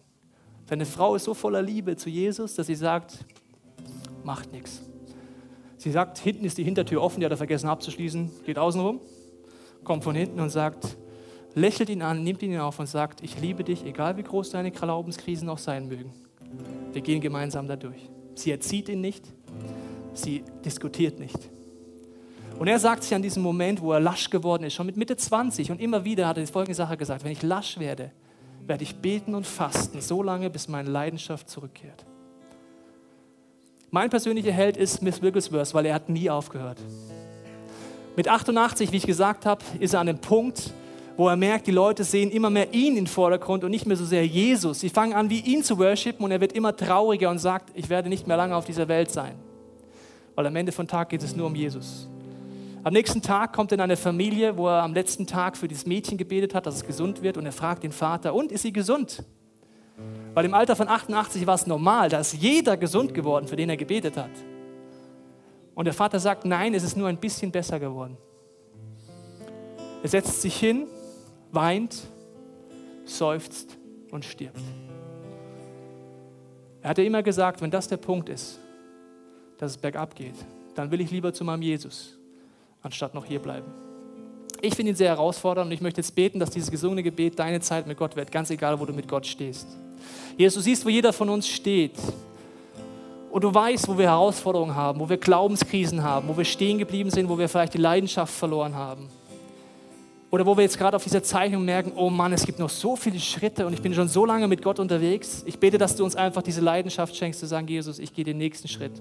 Deine 0.67 0.87
Frau 0.87 1.15
ist 1.15 1.23
so 1.23 1.35
voller 1.35 1.63
Liebe 1.63 1.97
zu 1.97 2.11
Jesus, 2.11 2.57
dass 2.57 2.67
sie 2.67 2.75
sagt, 2.75 3.25
macht 4.25 4.51
nichts. 4.51 4.83
Sie 5.77 5.93
sagt, 5.93 6.19
hinten 6.19 6.45
ist 6.45 6.59
die 6.59 6.65
Hintertür 6.65 7.01
offen, 7.01 7.21
die 7.21 7.27
hat 7.27 7.33
er 7.33 7.37
vergessen 7.37 7.69
abzuschließen, 7.69 8.45
geht 8.45 8.59
außen 8.59 8.81
rum, 8.81 9.01
kommt 9.85 10.05
von 10.05 10.15
hinten 10.15 10.41
und 10.41 10.51
sagt, 10.51 10.97
lächelt 11.55 11.89
ihn 11.89 12.03
an, 12.03 12.23
nimmt 12.23 12.43
ihn 12.43 12.59
auf 12.59 12.79
und 12.79 12.87
sagt, 12.87 13.23
ich 13.23 13.41
liebe 13.41 13.65
dich, 13.65 13.85
egal 13.85 14.17
wie 14.17 14.23
groß 14.23 14.51
deine 14.51 14.71
Glaubenskrisen 14.71 15.49
auch 15.49 15.59
sein 15.59 15.89
mögen. 15.89 16.13
Wir 16.93 17.03
gehen 17.03 17.21
gemeinsam 17.21 17.67
dadurch. 17.67 18.09
Sie 18.35 18.51
erzieht 18.51 18.89
ihn 18.89 19.01
nicht, 19.01 19.25
sie 20.15 20.45
diskutiert 20.65 21.19
nicht. 21.19 21.39
Und 22.59 22.69
er 22.69 22.79
sagt 22.79 23.05
sich 23.05 23.15
an 23.15 23.23
diesem 23.23 23.43
Moment, 23.43 23.81
wo 23.81 23.93
er 23.93 24.01
lasch 24.01 24.29
geworden 24.29 24.65
ist, 24.65 24.75
schon 24.75 24.87
mit 24.87 24.97
Mitte 24.97 25.17
20 25.17 25.71
und 25.71 25.81
immer 25.81 26.05
wieder 26.05 26.29
hat 26.29 26.37
er 26.37 26.45
die 26.45 26.53
folgende 26.53 26.75
Sache 26.75 26.97
gesagt, 26.97 27.25
wenn 27.25 27.33
ich 27.33 27.43
lasch 27.43 27.79
werde, 27.79 28.13
werde 28.67 28.85
ich 28.85 28.97
beten 28.97 29.35
und 29.35 29.47
fasten, 29.47 30.01
so 30.01 30.23
lange, 30.23 30.51
bis 30.51 30.69
meine 30.69 30.91
Leidenschaft 30.91 31.49
zurückkehrt. 31.49 32.05
Mein 33.91 34.11
persönlicher 34.11 34.53
Held 34.53 34.77
ist 34.77 34.99
Smith 34.99 35.23
Wigglesworth, 35.23 35.75
weil 35.75 35.87
er 35.87 35.95
hat 35.95 36.09
nie 36.09 36.31
aufgehört. 36.31 36.79
Mit 38.21 38.29
88, 38.29 38.93
wie 38.93 38.99
ich 38.99 39.07
gesagt 39.07 39.47
habe, 39.47 39.65
ist 39.79 39.95
er 39.95 40.01
an 40.01 40.07
dem 40.07 40.19
Punkt, 40.19 40.75
wo 41.17 41.27
er 41.31 41.37
merkt, 41.37 41.67
die 41.67 41.71
Leute 41.71 42.05
sehen 42.05 42.31
immer 42.31 42.51
mehr 42.51 42.75
ihn 42.75 42.89
in 42.89 42.95
den 42.97 43.07
Vordergrund 43.07 43.65
und 43.65 43.71
nicht 43.71 43.87
mehr 43.87 43.97
so 43.97 44.05
sehr 44.05 44.27
Jesus. 44.27 44.81
Sie 44.81 44.91
fangen 44.91 45.15
an, 45.15 45.31
wie 45.31 45.41
ihn 45.41 45.63
zu 45.63 45.79
worshipen 45.79 46.27
und 46.27 46.31
er 46.31 46.39
wird 46.39 46.53
immer 46.53 46.77
trauriger 46.77 47.31
und 47.31 47.39
sagt, 47.39 47.71
ich 47.73 47.89
werde 47.89 48.11
nicht 48.11 48.27
mehr 48.27 48.37
lange 48.37 48.55
auf 48.55 48.67
dieser 48.67 48.89
Welt 48.89 49.11
sein. 49.11 49.37
Weil 50.35 50.47
am 50.47 50.55
Ende 50.55 50.71
von 50.71 50.87
Tag 50.87 51.09
geht 51.09 51.23
es 51.23 51.35
nur 51.35 51.47
um 51.47 51.55
Jesus. 51.55 52.11
Am 52.85 52.93
nächsten 52.93 53.23
Tag 53.23 53.55
kommt 53.55 53.73
er 53.73 53.77
in 53.77 53.81
eine 53.81 53.97
Familie, 53.97 54.55
wo 54.55 54.69
er 54.69 54.83
am 54.83 54.93
letzten 54.93 55.27
Tag 55.27 55.57
für 55.57 55.67
dieses 55.67 55.87
Mädchen 55.87 56.19
gebetet 56.19 56.55
hat, 56.55 56.67
dass 56.67 56.75
es 56.75 56.85
gesund 56.85 57.23
wird 57.23 57.39
und 57.39 57.47
er 57.47 57.53
fragt 57.53 57.85
den 57.85 57.93
Vater, 57.93 58.35
und 58.35 58.53
ist 58.53 58.61
sie 58.61 58.73
gesund? 58.75 59.25
Weil 60.35 60.45
im 60.45 60.53
Alter 60.53 60.77
von 60.77 60.89
88 60.89 61.47
war 61.47 61.55
es 61.55 61.67
normal, 61.67 62.11
da 62.11 62.19
ist 62.19 62.35
jeder 62.35 62.77
gesund 62.77 63.15
geworden, 63.15 63.49
für 63.49 63.57
den 63.57 63.71
er 63.71 63.79
gebetet 63.79 64.19
hat. 64.19 64.29
Und 65.75 65.85
der 65.85 65.95
Vater 65.95 66.19
sagt, 66.19 66.45
nein, 66.45 66.75
es 66.75 66.83
ist 66.83 66.97
nur 66.97 67.09
ein 67.09 67.17
bisschen 67.17 67.51
besser 67.51 67.79
geworden. 67.79 68.17
Er 70.03 70.09
setzt 70.09 70.41
sich 70.41 70.57
hin, 70.57 70.87
weint, 71.53 71.97
seufzt 73.05 73.77
und 74.11 74.25
stirbt. 74.25 74.61
Er 76.83 76.91
hatte 76.91 77.03
immer 77.03 77.23
gesagt, 77.23 77.61
wenn 77.61 77.71
das 77.71 77.89
der 77.89 77.99
Punkt 77.99 78.29
ist, 78.29 78.59
dass 79.59 79.73
es 79.73 79.77
bergab 79.77 80.15
geht, 80.15 80.35
dann 80.75 80.91
will 80.91 81.01
ich 81.01 81.11
lieber 81.11 81.33
zu 81.33 81.45
meinem 81.45 81.63
Jesus, 81.63 82.19
anstatt 82.83 83.15
noch 83.15 83.27
hier 83.27 83.41
bleiben. 83.41 83.71
Ich 84.63 84.75
finde 84.75 84.91
ihn 84.91 84.97
sehr 84.97 85.09
herausfordernd 85.09 85.69
und 85.69 85.73
ich 85.73 85.81
möchte 85.81 86.01
jetzt 86.01 86.15
beten, 86.15 86.39
dass 86.39 86.51
dieses 86.51 86.71
gesungene 86.71 87.03
Gebet 87.03 87.39
deine 87.39 87.61
Zeit 87.61 87.87
mit 87.87 87.99
Gott 87.99 88.17
wird, 88.17 88.31
ganz 88.31 88.51
egal, 88.51 88.79
wo 88.81 88.85
du 88.85 88.93
mit 88.93 89.09
Gott 89.09 89.27
stehst. 89.27 89.67
Jesus, 90.37 90.55
du 90.55 90.61
siehst, 90.61 90.85
wo 90.85 90.89
jeder 90.89 91.13
von 91.13 91.29
uns 91.29 91.49
steht. 91.49 91.99
Und 93.31 93.45
du 93.45 93.55
weißt, 93.55 93.87
wo 93.89 93.97
wir 93.97 94.07
Herausforderungen 94.07 94.75
haben, 94.75 94.99
wo 94.99 95.09
wir 95.09 95.17
Glaubenskrisen 95.17 96.03
haben, 96.03 96.29
wo 96.29 96.37
wir 96.37 96.45
stehen 96.45 96.79
geblieben 96.79 97.11
sind, 97.11 97.29
wo 97.29 97.39
wir 97.39 97.49
vielleicht 97.49 97.75
die 97.75 97.79
Leidenschaft 97.79 98.35
verloren 98.35 98.75
haben. 98.75 99.09
Oder 100.31 100.47
wo 100.47 100.57
wir 100.57 100.63
jetzt 100.63 100.79
gerade 100.79 100.97
auf 100.97 101.03
dieser 101.03 101.23
Zeichnung 101.23 101.65
merken, 101.65 101.93
oh 101.97 102.09
Mann, 102.09 102.33
es 102.33 102.47
gibt 102.47 102.59
noch 102.59 102.71
so 102.71 102.95
viele 102.95 103.19
Schritte 103.19 103.67
und 103.67 103.73
ich 103.73 103.83
bin 103.83 103.95
schon 103.95 104.09
so 104.09 104.25
lange 104.25 104.47
mit 104.47 104.63
Gott 104.63 104.79
unterwegs. 104.79 105.43
Ich 105.47 105.59
bete, 105.59 105.77
dass 105.77 105.97
du 105.97 106.05
uns 106.05 106.15
einfach 106.15 106.43
diese 106.43 106.61
Leidenschaft 106.61 107.17
schenkst, 107.17 107.41
zu 107.41 107.47
sagen, 107.47 107.67
Jesus, 107.67 107.99
ich 107.99 108.15
gehe 108.15 108.25
den 108.25 108.39
nächsten 108.39 108.69
Schritt. 108.69 108.93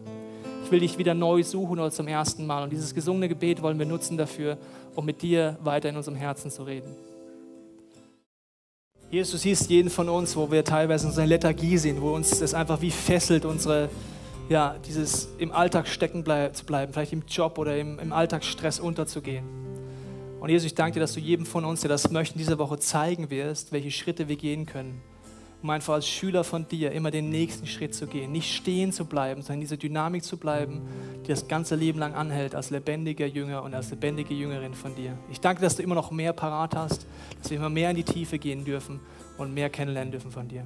Ich 0.66 0.72
will 0.72 0.80
dich 0.80 0.98
wieder 0.98 1.14
neu 1.14 1.44
suchen 1.44 1.80
oder 1.80 1.92
zum 1.92 2.08
ersten 2.08 2.46
Mal. 2.46 2.64
Und 2.64 2.72
dieses 2.72 2.94
gesungene 2.94 3.30
Gebet 3.30 3.62
wollen 3.62 3.78
wir 3.78 3.86
nutzen 3.86 4.18
dafür, 4.18 4.58
um 4.96 5.06
mit 5.06 5.22
dir 5.22 5.58
weiter 5.64 5.90
in 5.90 5.98
unserem 5.98 6.18
Herzen 6.18 6.50
zu 6.50 6.64
reden. 6.64 6.96
Jesus, 9.12 9.32
du 9.32 9.38
siehst 9.40 9.70
jeden 9.72 9.90
von 9.90 10.08
uns, 10.08 10.36
wo 10.36 10.52
wir 10.52 10.64
teilweise 10.64 11.06
in 11.06 11.10
unserer 11.10 11.26
Lethargie 11.26 11.78
sind, 11.80 12.00
wo 12.00 12.14
uns 12.14 12.40
das 12.40 12.54
einfach 12.54 12.80
wie 12.82 12.92
fesselt, 12.92 13.44
unsere, 13.44 13.90
ja, 14.50 14.76
dieses 14.86 15.30
im 15.38 15.52
Alltag 15.52 15.88
stecken 15.88 16.24
bleib, 16.24 16.56
zu 16.56 16.66
bleiben, 16.66 16.92
vielleicht 16.92 17.14
im 17.14 17.24
Job 17.28 17.58
oder 17.58 17.78
im, 17.78 18.00
im 18.00 18.12
Alltagsstress 18.12 18.80
unterzugehen. 18.80 19.46
Und 20.40 20.50
Jesus, 20.50 20.66
ich 20.66 20.76
danke 20.76 20.94
dir, 20.94 21.00
dass 21.02 21.14
du 21.14 21.20
jedem 21.20 21.46
von 21.46 21.66
uns, 21.66 21.82
der 21.82 21.90
das 21.90 22.10
möchte, 22.12 22.38
diese 22.38 22.58
Woche 22.58 22.80
zeigen 22.80 23.30
wirst, 23.30 23.72
welche 23.72 23.92
Schritte 23.92 24.28
wir 24.28 24.38
gehen 24.38 24.66
können, 24.66 25.02
um 25.62 25.70
einfach 25.70 25.96
als 25.96 26.08
Schüler 26.08 26.44
von 26.44 26.68
dir 26.68 26.94
immer 26.94 27.12
den 27.12 27.30
nächsten 27.30 27.68
Schritt 27.68 27.94
zu 27.94 28.08
gehen. 28.08 28.32
Nicht 28.32 28.52
stehen 28.54 28.92
zu 28.94 29.06
bleiben, 29.06 29.42
sondern 29.42 29.56
in 29.56 29.62
dieser 29.62 29.78
Dynamik 29.78 30.24
zu 30.24 30.38
bleiben, 30.38 30.82
die 31.26 31.28
das 31.28 31.48
ganze 31.48 31.76
Leben 31.76 32.00
lang 32.00 32.14
anhält, 32.14 32.56
als 32.56 32.70
lebendiger 32.70 33.28
Jünger 33.28 33.64
und 33.64 33.76
als 33.76 33.92
lebendige 33.92 34.34
Jüngerin 34.34 34.74
von 34.74 34.96
dir. 34.96 35.18
Ich 35.30 35.42
danke, 35.42 35.62
dass 35.62 35.76
du 35.76 35.84
immer 35.84 35.96
noch 35.96 36.10
mehr 36.10 36.34
parat 36.34 36.76
hast, 36.76 37.06
dass 37.42 37.52
wir 37.52 37.58
immer 37.58 37.70
mehr 37.70 37.90
in 37.90 37.98
die 37.98 38.04
Tiefe 38.04 38.40
gehen 38.40 38.64
dürfen 38.64 39.02
und 39.38 39.54
mehr 39.54 39.70
kennenlernen 39.70 40.12
dürfen 40.12 40.32
von 40.32 40.48
dir. 40.48 40.66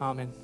Amen. 0.00 0.43